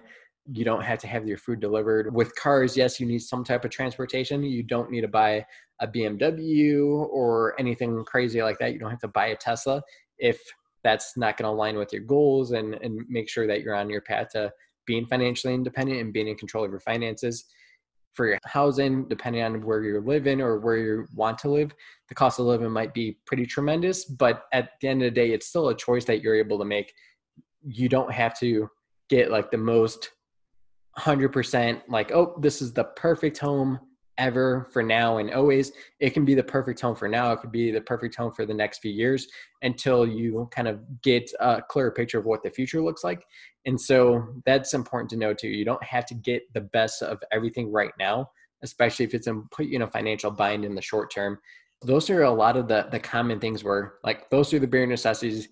you 0.50 0.64
don't 0.64 0.82
have 0.82 0.98
to 0.98 1.06
have 1.06 1.26
your 1.26 1.38
food 1.38 1.60
delivered. 1.60 2.14
With 2.14 2.34
cars, 2.36 2.76
yes, 2.76 2.98
you 2.98 3.06
need 3.06 3.20
some 3.20 3.44
type 3.44 3.64
of 3.64 3.70
transportation. 3.70 4.42
You 4.42 4.62
don't 4.62 4.90
need 4.90 5.02
to 5.02 5.08
buy 5.08 5.44
a 5.80 5.86
BMW 5.86 7.06
or 7.10 7.54
anything 7.58 8.02
crazy 8.04 8.42
like 8.42 8.58
that. 8.58 8.72
You 8.72 8.78
don't 8.78 8.90
have 8.90 9.00
to 9.00 9.08
buy 9.08 9.26
a 9.26 9.36
Tesla 9.36 9.82
if 10.18 10.40
that's 10.84 11.16
not 11.16 11.36
going 11.36 11.44
to 11.44 11.54
align 11.54 11.76
with 11.76 11.92
your 11.92 12.02
goals 12.02 12.52
and, 12.52 12.74
and 12.74 13.04
make 13.08 13.28
sure 13.28 13.46
that 13.46 13.62
you're 13.62 13.74
on 13.74 13.90
your 13.90 14.00
path 14.00 14.28
to 14.30 14.52
being 14.86 15.06
financially 15.06 15.54
independent 15.54 16.00
and 16.00 16.12
being 16.12 16.28
in 16.28 16.36
control 16.36 16.64
of 16.64 16.70
your 16.70 16.80
finances. 16.80 17.44
For 18.14 18.26
your 18.26 18.38
housing, 18.46 19.06
depending 19.06 19.42
on 19.42 19.64
where 19.64 19.82
you're 19.82 20.00
living 20.00 20.40
or 20.40 20.58
where 20.58 20.76
you 20.76 21.06
want 21.14 21.38
to 21.38 21.50
live, 21.50 21.72
the 22.08 22.16
cost 22.16 22.40
of 22.40 22.46
living 22.46 22.70
might 22.70 22.92
be 22.92 23.16
pretty 23.26 23.46
tremendous. 23.46 24.04
But 24.04 24.44
at 24.52 24.70
the 24.80 24.88
end 24.88 25.02
of 25.02 25.06
the 25.06 25.10
day, 25.12 25.30
it's 25.30 25.46
still 25.46 25.68
a 25.68 25.76
choice 25.76 26.04
that 26.06 26.20
you're 26.20 26.34
able 26.34 26.58
to 26.58 26.64
make. 26.64 26.92
You 27.62 27.88
don't 27.88 28.10
have 28.12 28.36
to 28.40 28.68
get 29.08 29.30
like 29.30 29.52
the 29.52 29.58
most 29.58 30.10
100% 30.98 31.82
like, 31.88 32.10
oh, 32.10 32.34
this 32.40 32.60
is 32.60 32.72
the 32.72 32.84
perfect 32.84 33.38
home 33.38 33.78
ever 34.18 34.68
for 34.72 34.82
now 34.82 35.18
and 35.18 35.32
always. 35.32 35.72
It 36.00 36.10
can 36.10 36.24
be 36.24 36.34
the 36.34 36.42
perfect 36.42 36.80
home 36.80 36.96
for 36.96 37.08
now. 37.08 37.32
It 37.32 37.40
could 37.40 37.52
be 37.52 37.70
the 37.70 37.80
perfect 37.80 38.16
home 38.16 38.32
for 38.32 38.44
the 38.44 38.54
next 38.54 38.78
few 38.78 38.90
years 38.90 39.26
until 39.62 40.06
you 40.06 40.48
kind 40.50 40.68
of 40.68 40.80
get 41.02 41.30
a 41.40 41.62
clearer 41.62 41.92
picture 41.92 42.18
of 42.18 42.26
what 42.26 42.42
the 42.42 42.50
future 42.50 42.82
looks 42.82 43.04
like. 43.04 43.24
And 43.64 43.80
so 43.80 44.26
that's 44.44 44.74
important 44.74 45.10
to 45.10 45.16
know 45.16 45.32
too. 45.32 45.48
You 45.48 45.64
don't 45.64 45.82
have 45.82 46.06
to 46.06 46.14
get 46.14 46.42
the 46.52 46.60
best 46.60 47.02
of 47.02 47.18
everything 47.32 47.72
right 47.72 47.92
now, 47.98 48.30
especially 48.62 49.04
if 49.04 49.14
it's 49.14 49.26
in 49.26 49.42
put 49.50 49.66
you 49.66 49.76
in 49.76 49.82
a 49.82 49.86
financial 49.86 50.30
bind 50.30 50.64
in 50.64 50.74
the 50.74 50.82
short 50.82 51.12
term. 51.12 51.38
Those 51.82 52.10
are 52.10 52.22
a 52.22 52.30
lot 52.30 52.56
of 52.56 52.66
the 52.66 52.88
the 52.90 52.98
common 52.98 53.38
things 53.38 53.62
where 53.62 53.94
like 54.04 54.28
those 54.30 54.52
are 54.52 54.58
the 54.58 54.66
bare 54.66 54.86
necessities. 54.86 55.48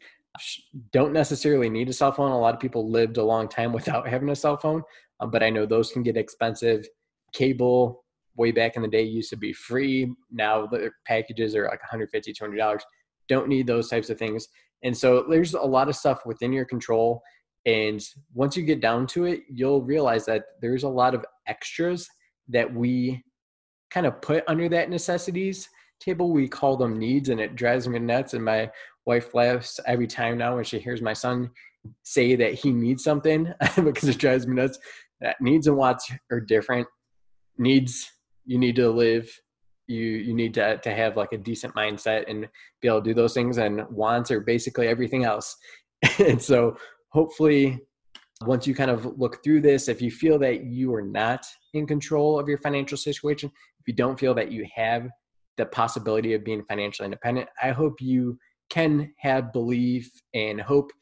Don't 0.92 1.12
necessarily 1.12 1.70
need 1.70 1.88
a 1.88 1.92
cell 1.92 2.12
phone. 2.12 2.32
A 2.32 2.38
lot 2.38 2.54
of 2.54 2.61
people 2.61 2.90
lived 2.90 3.16
a 3.16 3.25
long 3.25 3.49
time 3.49 3.73
without 3.78 4.08
having 4.08 4.30
a 4.30 4.37
cell 4.37 4.56
phone, 4.56 4.82
um, 5.20 5.30
but 5.30 5.42
I 5.42 5.50
know 5.50 5.66
those 5.66 5.92
can 5.92 6.02
get 6.02 6.16
expensive. 6.16 6.87
Cable, 7.32 8.04
way 8.37 8.52
back 8.52 8.76
in 8.76 8.83
the 8.83 8.88
day 8.88 9.02
used 9.02 9.31
to 9.31 9.37
be 9.37 9.52
free. 9.52 10.12
Now 10.31 10.66
the 10.66 10.90
packages 11.07 11.55
are 11.55 11.64
like 11.64 11.83
150 11.83 12.33
$200. 12.33 12.81
Don't 13.28 13.49
need 13.49 13.66
those 13.66 13.88
types 13.88 14.11
of 14.11 14.19
things. 14.19 14.49
And 14.83 14.97
so 14.97 15.25
there's 15.28 15.55
a 15.55 15.61
lot 15.61 15.88
of 15.88 15.97
stuff 15.97 16.21
within 16.26 16.52
your 16.52 16.64
control. 16.64 17.23
And 17.64 18.00
once 18.35 18.57
you 18.57 18.62
get 18.62 18.81
down 18.81 19.07
to 19.09 19.25
it, 19.25 19.43
you'll 19.49 19.83
realize 19.83 20.25
that 20.26 20.45
there's 20.61 20.85
a 20.85 20.88
lot 20.88 21.14
of 21.14 21.25
extras 21.49 22.09
that 22.49 22.73
we 22.73 23.25
kind 23.90 24.07
of 24.07 24.21
put 24.21 24.45
under 24.47 24.69
that 24.69 24.90
necessities 24.90 25.69
table. 25.99 26.31
We 26.31 26.49
call 26.49 26.76
them 26.76 26.99
needs, 26.99 27.28
and 27.28 27.40
it 27.40 27.57
drives 27.57 27.88
me 27.88 27.99
nuts. 27.99 28.35
And 28.35 28.45
my 28.45 28.71
wife 29.05 29.35
laughs 29.35 29.81
every 29.87 30.07
time 30.07 30.38
now 30.38 30.57
when 30.57 30.64
she 30.64 30.78
hears 30.78 31.02
my 31.02 31.12
son 31.12 31.50
say 32.02 32.35
that 32.37 32.55
he 32.55 32.71
needs 32.71 33.05
something 33.05 33.52
because 33.83 34.09
it 34.09 34.19
drives 34.19 34.47
me 34.47 34.55
nuts. 34.55 34.78
That 35.21 35.37
needs 35.40 35.66
and 35.66 35.76
wants 35.76 36.11
are 36.31 36.40
different. 36.40 36.87
Needs 37.59 38.12
you 38.46 38.58
need 38.58 38.76
to 38.76 38.90
live 38.90 39.28
you 39.88 40.02
you 40.02 40.34
need 40.34 40.54
to 40.54 40.78
to 40.78 40.92
have 40.92 41.16
like 41.16 41.32
a 41.32 41.38
decent 41.38 41.74
mindset 41.74 42.24
and 42.28 42.48
be 42.80 42.88
able 42.88 43.00
to 43.00 43.10
do 43.10 43.14
those 43.14 43.34
things 43.34 43.58
and 43.58 43.86
wants 43.88 44.30
are 44.30 44.40
basically 44.40 44.88
everything 44.88 45.24
else. 45.24 45.56
And 46.18 46.40
so 46.40 46.76
hopefully 47.10 47.78
once 48.42 48.66
you 48.66 48.74
kind 48.74 48.90
of 48.90 49.18
look 49.18 49.42
through 49.42 49.62
this 49.62 49.88
if 49.88 50.02
you 50.02 50.10
feel 50.10 50.38
that 50.40 50.64
you 50.64 50.94
are 50.94 51.02
not 51.02 51.46
in 51.72 51.86
control 51.86 52.38
of 52.38 52.48
your 52.48 52.58
financial 52.58 52.98
situation 52.98 53.50
if 53.80 53.88
you 53.88 53.94
don't 53.94 54.18
feel 54.18 54.34
that 54.34 54.52
you 54.52 54.66
have 54.74 55.08
the 55.56 55.66
possibility 55.66 56.34
of 56.34 56.44
being 56.44 56.62
financially 56.64 57.06
independent 57.06 57.48
i 57.62 57.70
hope 57.70 57.98
you 57.98 58.38
can 58.68 59.10
have 59.18 59.54
belief 59.54 60.10
and 60.34 60.60
hope 60.60 60.92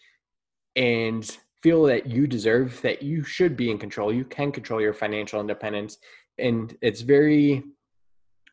and 0.76 1.38
feel 1.64 1.82
that 1.84 2.06
you 2.06 2.26
deserve 2.26 2.78
that 2.82 3.02
you 3.02 3.24
should 3.24 3.56
be 3.56 3.70
in 3.70 3.78
control. 3.78 4.12
You 4.12 4.26
can 4.26 4.52
control 4.52 4.82
your 4.82 4.92
financial 4.92 5.40
independence 5.40 5.96
and 6.38 6.76
it's 6.80 7.00
very 7.00 7.62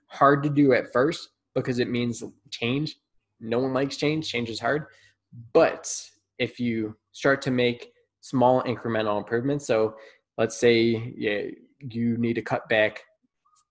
hard 0.07 0.43
to 0.43 0.49
do 0.49 0.73
at 0.73 0.91
first 0.91 1.29
because 1.55 1.79
it 1.79 1.89
means 1.89 2.23
change. 2.49 2.97
No 3.39 3.59
one 3.59 3.73
likes 3.73 3.97
change. 3.97 4.29
Change 4.29 4.49
is 4.49 4.59
hard. 4.59 4.85
But 5.53 5.93
if 6.37 6.59
you 6.59 6.95
start 7.11 7.41
to 7.43 7.51
make 7.51 7.91
small 8.21 8.61
incremental 8.63 9.17
improvements, 9.17 9.65
so 9.65 9.95
let's 10.37 10.57
say 10.57 11.13
yeah, 11.17 11.41
you 11.79 12.17
need 12.17 12.33
to 12.33 12.41
cut 12.41 12.67
back 12.69 13.03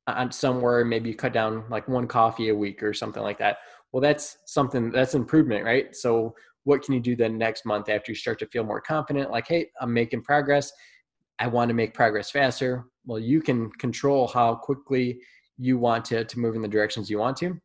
on 0.07 0.33
somewhere, 0.33 0.85
maybe 0.85 1.11
you 1.11 1.15
cut 1.15 1.33
down 1.33 1.65
like 1.71 1.87
one 1.89 2.07
coffee 2.07 2.49
a 2.49 2.55
week 2.55 2.83
or 2.83 2.93
something 2.93 3.23
like 3.23 3.39
that. 3.39 3.59
Well, 3.93 4.01
that's 4.01 4.39
something 4.47 4.91
that's 4.91 5.15
improvement, 5.15 5.65
right? 5.65 5.95
So 5.95 6.35
what 6.65 6.83
can 6.83 6.95
you 6.95 7.01
do 7.01 7.17
then 7.17 7.39
next 7.39 7.65
month 7.65 7.89
after 7.89 8.13
you 8.13 8.17
start 8.17 8.39
to 8.41 8.47
feel 8.47 8.65
more 8.65 8.81
confident? 8.81 9.31
Like, 9.31 9.49
hey, 9.49 9.71
I'm 9.81 9.93
making 9.93 10.23
progress. 10.23 10.73
I 11.41 11.47
want 11.47 11.71
to 11.71 11.75
make 11.75 11.95
progress 11.95 12.31
faster. 12.31 12.85
Well 13.05 13.19
you 13.19 13.41
can 13.43 13.71
control 13.73 14.29
how 14.29 14.55
quickly 14.55 15.21
you 15.59 15.79
want 15.79 16.05
to, 16.07 16.25
to 16.25 16.39
move 16.39 16.55
in 16.55 16.63
the 16.63 16.69
directions 16.69 17.11
you 17.11 17.19
want 17.19 17.37
to. 17.39 17.59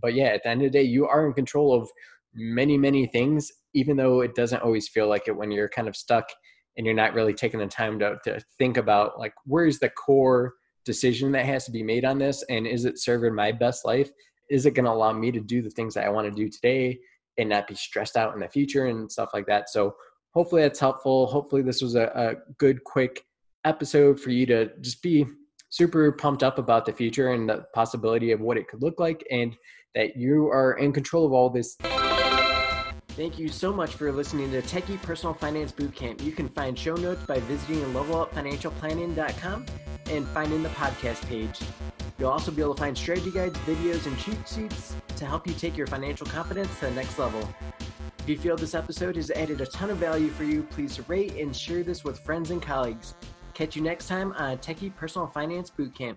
But 0.00 0.14
yeah 0.14 0.26
at 0.26 0.42
the 0.42 0.48
end 0.48 0.62
of 0.62 0.72
the 0.72 0.78
day 0.78 0.84
you 0.84 1.06
are 1.06 1.26
in 1.26 1.32
control 1.32 1.74
of 1.74 1.88
many 2.34 2.76
many 2.76 3.06
things 3.06 3.52
even 3.74 3.96
though 3.96 4.20
it 4.20 4.34
doesn't 4.34 4.62
always 4.62 4.88
feel 4.88 5.08
like 5.08 5.28
it 5.28 5.36
when 5.36 5.52
you're 5.52 5.68
kind 5.68 5.86
of 5.86 5.94
stuck 5.96 6.28
and 6.76 6.84
you're 6.84 6.94
not 6.94 7.14
really 7.14 7.34
taking 7.34 7.60
the 7.60 7.66
time 7.66 7.98
to, 8.00 8.16
to 8.24 8.40
think 8.58 8.76
about 8.76 9.18
like 9.18 9.34
where's 9.44 9.78
the 9.78 9.90
core 9.90 10.54
decision 10.84 11.32
that 11.32 11.46
has 11.46 11.64
to 11.64 11.70
be 11.70 11.82
made 11.82 12.04
on 12.04 12.18
this? 12.18 12.42
And 12.48 12.66
is 12.66 12.84
it 12.84 12.98
serving 12.98 13.34
my 13.34 13.52
best 13.52 13.84
life? 13.84 14.10
Is 14.50 14.66
it 14.66 14.72
going 14.72 14.84
to 14.84 14.92
allow 14.92 15.12
me 15.12 15.30
to 15.32 15.40
do 15.40 15.62
the 15.62 15.70
things 15.70 15.94
that 15.94 16.04
i 16.04 16.10
want 16.10 16.28
to 16.28 16.34
do 16.34 16.48
today 16.48 16.98
and 17.38 17.48
not 17.48 17.66
be 17.66 17.74
stressed 17.74 18.16
out 18.16 18.34
in 18.34 18.40
the 18.40 18.48
future 18.48 18.86
and 18.86 19.10
stuff 19.10 19.30
like 19.32 19.46
that? 19.46 19.70
So 19.70 19.94
hopefully 20.34 20.62
that's 20.62 20.80
helpful 20.80 21.26
hopefully 21.26 21.62
this 21.62 21.80
was 21.80 21.94
a, 21.94 22.10
a 22.14 22.52
good 22.58 22.82
quick 22.84 23.24
episode 23.64 24.20
for 24.20 24.30
you 24.30 24.44
to 24.46 24.70
just 24.80 25.02
be 25.02 25.26
super 25.70 26.12
pumped 26.12 26.42
up 26.42 26.58
about 26.58 26.86
the 26.86 26.92
future 26.92 27.32
and 27.32 27.48
the 27.48 27.64
possibility 27.74 28.30
of 28.30 28.40
what 28.40 28.56
it 28.56 28.68
could 28.68 28.82
look 28.82 29.00
like 29.00 29.26
and 29.30 29.56
that 29.94 30.16
you 30.16 30.46
are 30.48 30.74
in 30.74 30.92
control 30.92 31.26
of 31.26 31.32
all 31.32 31.50
this. 31.50 31.76
Thank 33.16 33.38
you 33.38 33.48
so 33.48 33.72
much 33.72 33.94
for 33.94 34.10
listening 34.10 34.50
to 34.50 34.62
Techie 34.62 35.00
Personal 35.02 35.34
Finance 35.34 35.72
Bootcamp. 35.72 36.20
You 36.22 36.32
can 36.32 36.48
find 36.48 36.76
show 36.76 36.94
notes 36.94 37.24
by 37.24 37.38
visiting 37.40 37.80
levelupfinancialplanning.com 37.92 39.66
and 40.10 40.28
finding 40.28 40.62
the 40.62 40.68
podcast 40.70 41.24
page. 41.26 41.60
You'll 42.18 42.30
also 42.30 42.50
be 42.50 42.62
able 42.62 42.74
to 42.74 42.80
find 42.80 42.96
strategy 42.96 43.30
guides, 43.30 43.58
videos, 43.60 44.06
and 44.06 44.18
cheat 44.18 44.48
sheets 44.48 44.96
to 45.16 45.26
help 45.26 45.46
you 45.46 45.54
take 45.54 45.76
your 45.76 45.86
financial 45.86 46.26
confidence 46.26 46.72
to 46.80 46.86
the 46.86 46.90
next 46.92 47.18
level. 47.18 47.48
If 48.24 48.30
you 48.30 48.38
feel 48.38 48.56
this 48.56 48.74
episode 48.74 49.16
has 49.16 49.30
added 49.30 49.60
a 49.60 49.66
ton 49.66 49.90
of 49.90 49.98
value 49.98 50.30
for 50.30 50.44
you, 50.44 50.62
please 50.62 50.98
rate 51.10 51.34
and 51.34 51.54
share 51.54 51.82
this 51.82 52.04
with 52.04 52.18
friends 52.20 52.50
and 52.50 52.62
colleagues. 52.62 53.16
Catch 53.52 53.76
you 53.76 53.82
next 53.82 54.08
time 54.08 54.32
on 54.38 54.56
Techie 54.56 54.96
Personal 54.96 55.26
Finance 55.26 55.70
Bootcamp. 55.70 56.16